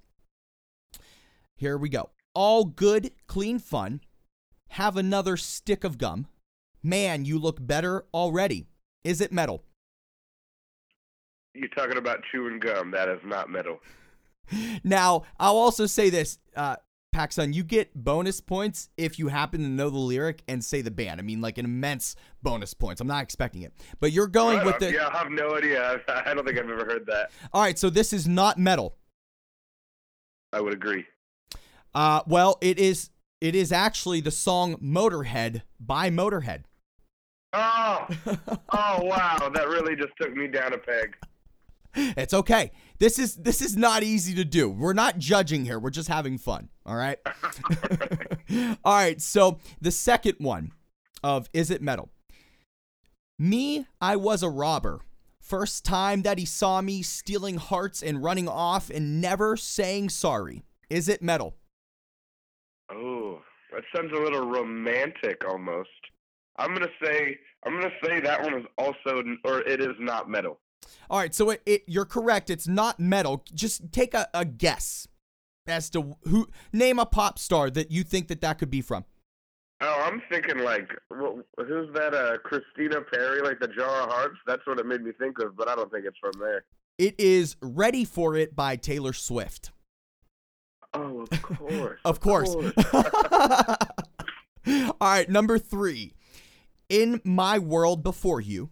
[1.57, 2.11] Here we go.
[2.35, 4.01] All good, clean fun.
[4.70, 6.26] Have another stick of gum.
[6.82, 8.66] Man, you look better already.
[9.05, 9.64] Is it metal?
[11.55, 12.91] You're talking about chewing gum.
[12.91, 13.78] That is not metal.
[14.85, 16.76] Now, I'll also say this, uh,
[17.15, 20.91] PacSun, you get bonus points if you happen to know the lyric and say the
[20.91, 21.21] band.
[21.21, 23.01] I mean, like an immense bonus points.
[23.01, 24.93] I'm not expecting it, but you're going with the.
[24.93, 26.01] Yeah, I have no idea.
[26.09, 27.31] I don't think I've ever heard that.
[27.53, 28.97] All right, so this is not metal.
[30.53, 31.05] I would agree.
[31.95, 33.11] Uh, well, it is.
[33.41, 36.65] It is actually the song "Motorhead" by Motorhead.
[37.53, 38.09] Oh,
[38.73, 41.17] oh wow, that really just took me down a peg.
[42.17, 42.73] It's okay.
[42.99, 44.69] This is this is not easy to do.
[44.69, 45.79] We're not judging here.
[45.79, 46.69] We're just having fun.
[46.85, 47.19] All right.
[48.85, 49.21] all right.
[49.21, 50.73] So the second one
[51.23, 52.11] of is it metal?
[53.39, 55.01] Me, I was a robber.
[55.41, 60.63] First time that he saw me stealing hearts and running off and never saying sorry.
[60.89, 61.57] Is it metal?
[62.91, 63.41] Oh,
[63.73, 65.89] that sounds a little romantic almost.
[66.57, 70.61] I'm gonna say I'm gonna say that one is also or it is not metal.
[71.11, 72.51] All right, so it, it you're correct.
[72.51, 73.45] It's not metal.
[73.55, 75.09] Just take a, a guess
[75.66, 79.05] as to who name a pop star that you think that that could be from.
[79.80, 82.14] Oh, I'm thinking like who's that?
[82.14, 84.37] Uh, Christina Perri, like the Jar of Hearts.
[84.47, 86.64] That's what it made me think of, but I don't think it's from there.
[86.99, 89.72] It is "Ready for It" by Taylor Swift.
[90.95, 92.01] Oh, of course.
[92.05, 92.55] Of course.
[94.66, 96.14] All right, number three.
[96.89, 98.70] In my world before you,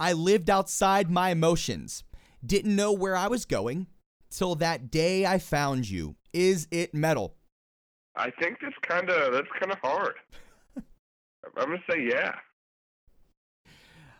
[0.00, 2.04] I lived outside my emotions.
[2.44, 3.88] Didn't know where I was going
[4.30, 6.16] till that day I found you.
[6.32, 7.34] Is it metal?
[8.16, 10.14] I think that's kind of that's kind of hard.
[11.56, 12.34] I'm gonna say yeah.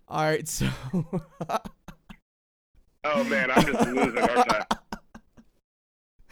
[0.09, 0.69] All right, so
[3.05, 4.67] Oh man, I'm just losing, aren't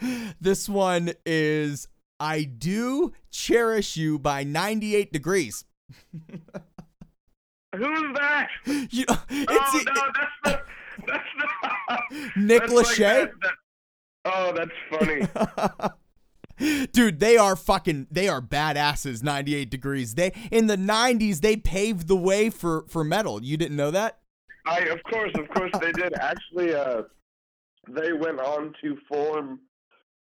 [0.01, 0.33] I?
[0.41, 1.87] this one is
[2.19, 5.65] I Do Cherish You by 98 Degrees.
[7.75, 8.49] Who's that?
[8.65, 10.61] You oh no, that's the
[11.05, 12.97] that's the Nick that's like Lachey.
[12.99, 13.53] that- that-
[14.29, 15.87] Oh, that's funny.
[16.91, 20.15] Dude, they are fucking they are badasses 98 degrees.
[20.15, 23.41] They in the 90s they paved the way for for metal.
[23.43, 24.17] You didn't know that?
[24.65, 26.13] I of course, of course they did.
[26.15, 27.03] Actually, uh,
[27.87, 29.59] they went on to form.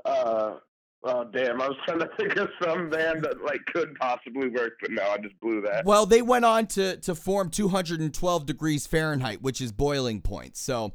[0.04, 0.56] Uh,
[1.04, 1.62] oh damn!
[1.62, 5.04] I was trying to think of some band that like could possibly work, but no,
[5.04, 5.86] I just blew that.
[5.86, 10.58] Well, they went on to to form 212 degrees Fahrenheit, which is boiling point.
[10.58, 10.93] So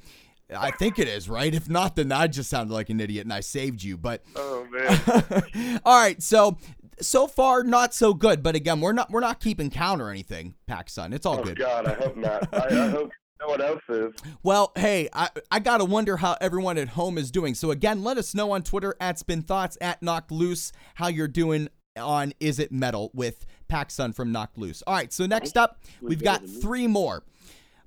[0.54, 1.52] I think it is, right?
[1.52, 3.96] If not, then I just sounded like an idiot and I saved you.
[3.96, 5.80] But Oh man.
[5.84, 6.56] all right, so
[7.00, 8.42] so far not so good.
[8.42, 11.14] But again, we're not we're not keeping count or anything, PacSun.
[11.14, 11.44] It's all good.
[11.44, 11.58] Oh good.
[11.58, 12.54] God, I hope not.
[12.54, 14.12] I, I hope no one else is.
[14.42, 17.54] Well, hey, I, I gotta wonder how everyone at home is doing.
[17.54, 21.28] So again, let us know on Twitter at Spin Thoughts at Knocked Loose how you're
[21.28, 24.82] doing on Is It Metal with PacSun from Knocked Loose.
[24.86, 27.22] All right, so next up we've got three more.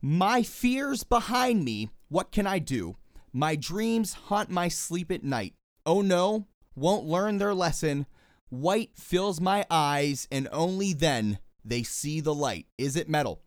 [0.02, 1.90] My fears behind me.
[2.10, 2.98] What can I do?
[3.32, 5.54] My dreams haunt my sleep at night.
[5.86, 8.08] Oh no, won't learn their lesson.
[8.50, 12.66] White fills my eyes, and only then they see the light.
[12.80, 13.44] Is it metal?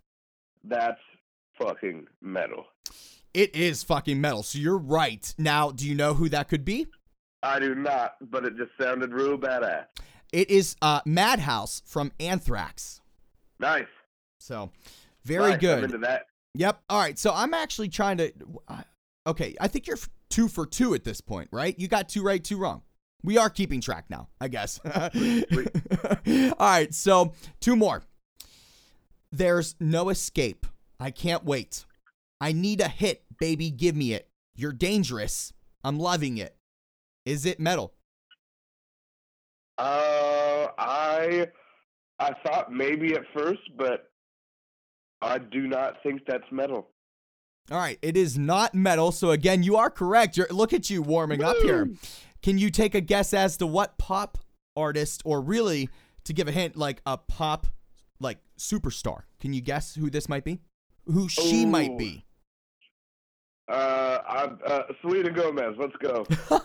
[0.62, 1.00] That's
[1.66, 2.66] fucking metal.
[3.34, 4.42] It is fucking metal.
[4.42, 5.34] So you're right.
[5.38, 6.86] Now, do you know who that could be?
[7.42, 9.86] I do not, but it just sounded real badass.
[10.32, 13.00] It is uh, Madhouse from Anthrax.
[13.58, 13.86] Nice.
[14.38, 14.70] So
[15.24, 15.84] very Nice, I'm good.
[15.84, 16.26] into that.
[16.54, 16.82] Yep.
[16.88, 17.18] All right.
[17.18, 18.32] So I'm actually trying to.
[18.68, 18.82] uh,
[19.24, 19.98] Okay, I think you're
[20.30, 21.78] two for two at this point, right?
[21.78, 22.82] You got two right, two wrong.
[23.22, 24.80] We are keeping track now, I guess.
[24.84, 28.02] All right, so two more.
[29.30, 30.66] There's no escape.
[31.02, 31.84] I can't wait.
[32.40, 33.72] I need a hit, baby.
[33.72, 34.28] Give me it.
[34.54, 35.52] You're dangerous.
[35.82, 36.54] I'm loving it.
[37.26, 37.92] Is it metal?
[39.78, 41.48] Uh, I
[42.20, 44.12] I thought maybe at first, but
[45.20, 46.86] I do not think that's metal.
[47.72, 49.10] All right, it is not metal.
[49.10, 50.36] So again, you are correct.
[50.36, 51.90] You're, look at you warming up here.
[52.44, 54.38] Can you take a guess as to what pop
[54.76, 55.88] artist, or really
[56.26, 57.66] to give a hint, like a pop,
[58.20, 59.22] like superstar?
[59.40, 60.60] Can you guess who this might be?
[61.06, 62.24] Who she might be?
[63.68, 65.76] Uh, I, uh, Selena Gomez.
[65.78, 66.26] Let's go.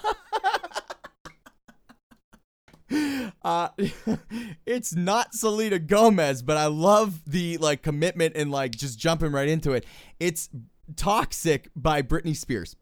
[3.43, 3.69] uh
[4.65, 9.47] it's not Selena Gomez, but I love the like commitment and like just jumping right
[9.47, 9.85] into it.
[10.19, 10.49] It's
[10.95, 12.75] Toxic by Britney Spears.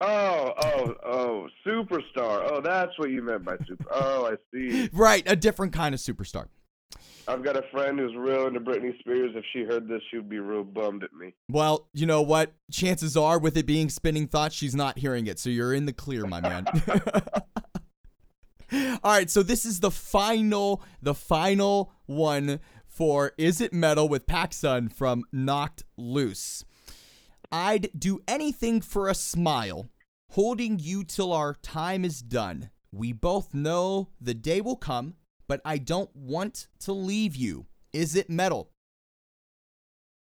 [0.00, 2.50] Oh, oh, oh, superstar.
[2.50, 3.86] Oh, that's what you meant by super.
[3.90, 4.90] Oh, I see.
[4.92, 6.48] Right, a different kind of superstar.
[7.28, 9.32] I've got a friend who's real into Britney Spears.
[9.34, 11.34] If she heard this, she'd be real bummed at me.
[11.48, 12.52] Well, you know what?
[12.70, 15.38] Chances are with it being spinning thoughts, she's not hearing it.
[15.40, 16.66] So you're in the clear, my man.
[19.02, 24.26] All right, so this is the final the final one for Is It Metal with
[24.26, 26.64] PacSun from Knocked Loose.
[27.50, 29.88] I'd do anything for a smile,
[30.30, 32.70] holding you till our time is done.
[32.92, 35.14] We both know the day will come,
[35.48, 37.66] but I don't want to leave you.
[37.92, 38.70] Is it metal?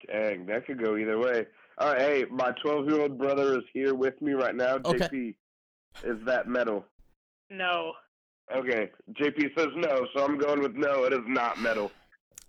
[0.07, 1.45] Dang, that could go either way.
[1.77, 4.79] All right, hey, my 12 year old brother is here with me right now.
[4.85, 5.07] Okay.
[5.07, 5.35] JP,
[6.03, 6.85] is that metal?
[7.49, 7.93] No.
[8.55, 11.05] Okay, JP says no, so I'm going with no.
[11.05, 11.91] It is not metal.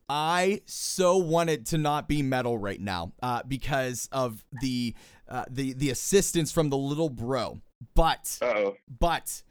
[0.09, 4.95] I so wanted to not be metal right now uh, because of the
[5.29, 7.61] uh, the the assistance from the little bro.
[7.95, 8.77] But Uh oh.
[8.99, 9.43] but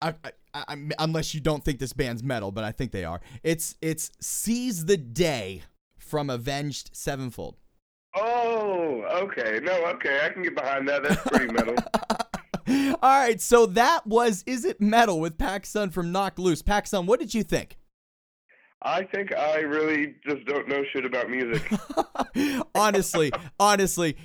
[0.00, 0.32] I, I,
[0.68, 3.20] I, unless you don't think this band's metal, but I think they are.
[3.42, 5.62] It's it's seize the day
[5.98, 7.56] from Avenged Sevenfold.
[8.14, 9.60] Oh, okay.
[9.62, 10.20] No, okay.
[10.24, 11.02] I can get behind that.
[11.02, 11.74] That's pretty metal.
[13.02, 16.62] All right, so that was is it metal with PacSun from Knocked Loose.
[16.62, 17.76] PacSun, what did you think?
[18.86, 21.68] I think I really just don't know shit about music.
[22.74, 24.16] honestly, honestly,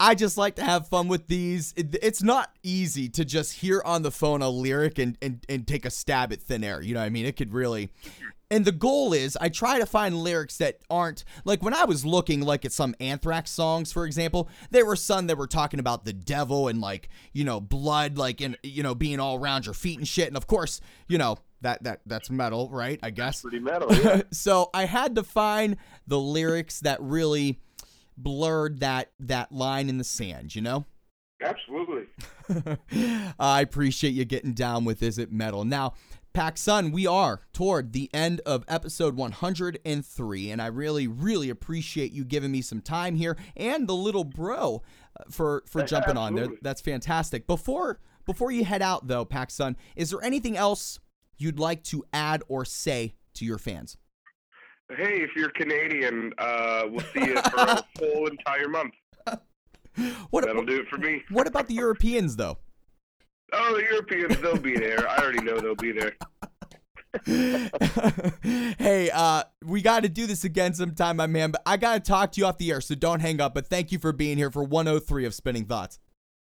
[0.00, 1.74] I just like to have fun with these.
[1.76, 5.66] It- it's not easy to just hear on the phone a lyric and, and, and
[5.66, 6.80] take a stab at thin air.
[6.80, 7.26] You know what I mean?
[7.26, 7.90] It could really.
[8.50, 12.06] And the goal is I try to find lyrics that aren't like when I was
[12.06, 16.06] looking like at some Anthrax songs, for example, there were some that were talking about
[16.06, 19.74] the devil and like, you know, blood, like in you know, being all around your
[19.74, 20.28] feet and shit.
[20.28, 22.98] And of course, you know, that that that's metal, right?
[23.02, 23.94] I guess pretty metal.
[23.94, 24.22] Yeah.
[24.32, 27.58] so I had to find the lyrics that really
[28.16, 30.86] blurred that that line in the sand, you know?
[31.40, 32.06] Absolutely.
[33.38, 35.64] I appreciate you getting down with Is It Metal.
[35.64, 35.94] Now,
[36.34, 42.24] PacSun, we are toward the end of episode 103, and I really, really appreciate you
[42.24, 44.82] giving me some time here and the little bro
[45.18, 46.48] uh, for for jumping on there.
[46.60, 47.46] That's fantastic.
[47.46, 50.98] Before before you head out though, PacSun, is there anything else
[51.38, 53.96] you'd like to add or say to your fans?
[54.96, 58.94] Hey, if you're Canadian, uh, we'll see you for a whole entire month.
[60.30, 61.22] What That'll do it for me.
[61.30, 62.58] what about the Europeans though?
[63.52, 65.08] Oh, the Europeans, they'll be there.
[65.08, 66.16] I already know they'll be there.
[68.78, 71.50] hey, uh, we got to do this again sometime, my man.
[71.50, 73.54] But I got to talk to you off the air, so don't hang up.
[73.54, 75.98] But thank you for being here for 103 of Spinning Thoughts.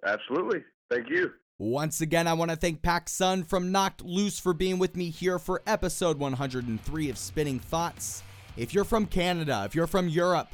[0.05, 0.63] Absolutely.
[0.91, 1.31] Thank you.
[1.61, 5.37] Once again, I want to thank PacSun from Knocked Loose for being with me here
[5.37, 8.23] for episode 103 of Spinning Thoughts.
[8.57, 10.47] If you're from Canada, if you're from Europe,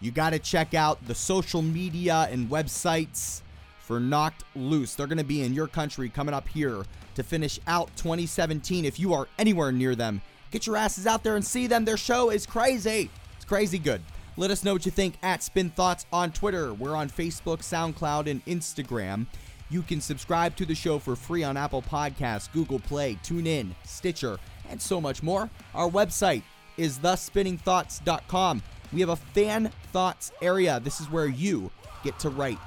[0.00, 3.40] you got to check out the social media and websites
[3.78, 4.94] for Knocked Loose.
[4.94, 6.84] They're going to be in your country coming up here
[7.14, 8.84] to finish out 2017.
[8.84, 11.86] If you are anywhere near them, get your asses out there and see them.
[11.86, 13.08] Their show is crazy.
[13.34, 14.02] It's crazy good.
[14.36, 16.74] Let us know what you think at Spin Thoughts on Twitter.
[16.74, 19.26] We're on Facebook, SoundCloud, and Instagram.
[19.70, 24.38] You can subscribe to the show for free on Apple Podcasts, Google Play, TuneIn, Stitcher,
[24.68, 25.48] and so much more.
[25.74, 26.42] Our website
[26.76, 28.62] is thespinningthoughts.com.
[28.92, 30.80] We have a fan thoughts area.
[30.80, 31.70] This is where you
[32.02, 32.58] get to write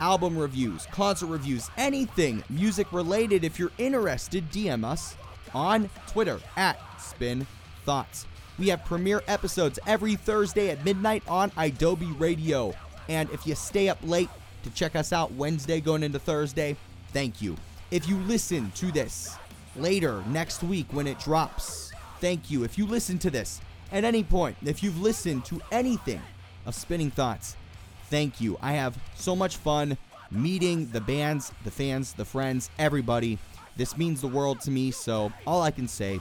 [0.00, 3.44] album reviews, concert reviews, anything music related.
[3.44, 5.16] If you're interested, DM us
[5.54, 7.46] on Twitter at Spin
[7.84, 8.26] Thoughts.
[8.58, 12.72] We have premiere episodes every Thursday at midnight on idobi Radio.
[13.08, 14.30] And if you stay up late
[14.66, 16.76] to check us out Wednesday going into Thursday,
[17.12, 17.56] thank you.
[17.90, 19.36] If you listen to this
[19.76, 22.64] later next week when it drops, thank you.
[22.64, 23.60] If you listen to this
[23.92, 26.20] at any point, if you've listened to anything
[26.66, 27.56] of Spinning Thoughts,
[28.10, 28.58] thank you.
[28.60, 29.96] I have so much fun
[30.30, 33.38] meeting the bands, the fans, the friends, everybody.
[33.76, 36.18] This means the world to me, so all I can say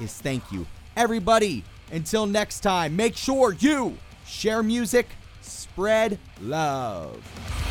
[0.00, 0.66] is thank you.
[0.96, 5.08] Everybody, until next time, make sure you share music,
[5.40, 7.67] spread love.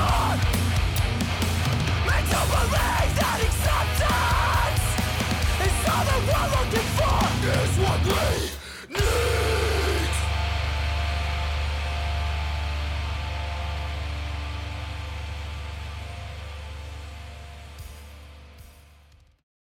[0.00, 0.38] on!
[2.06, 3.49] Make you believe that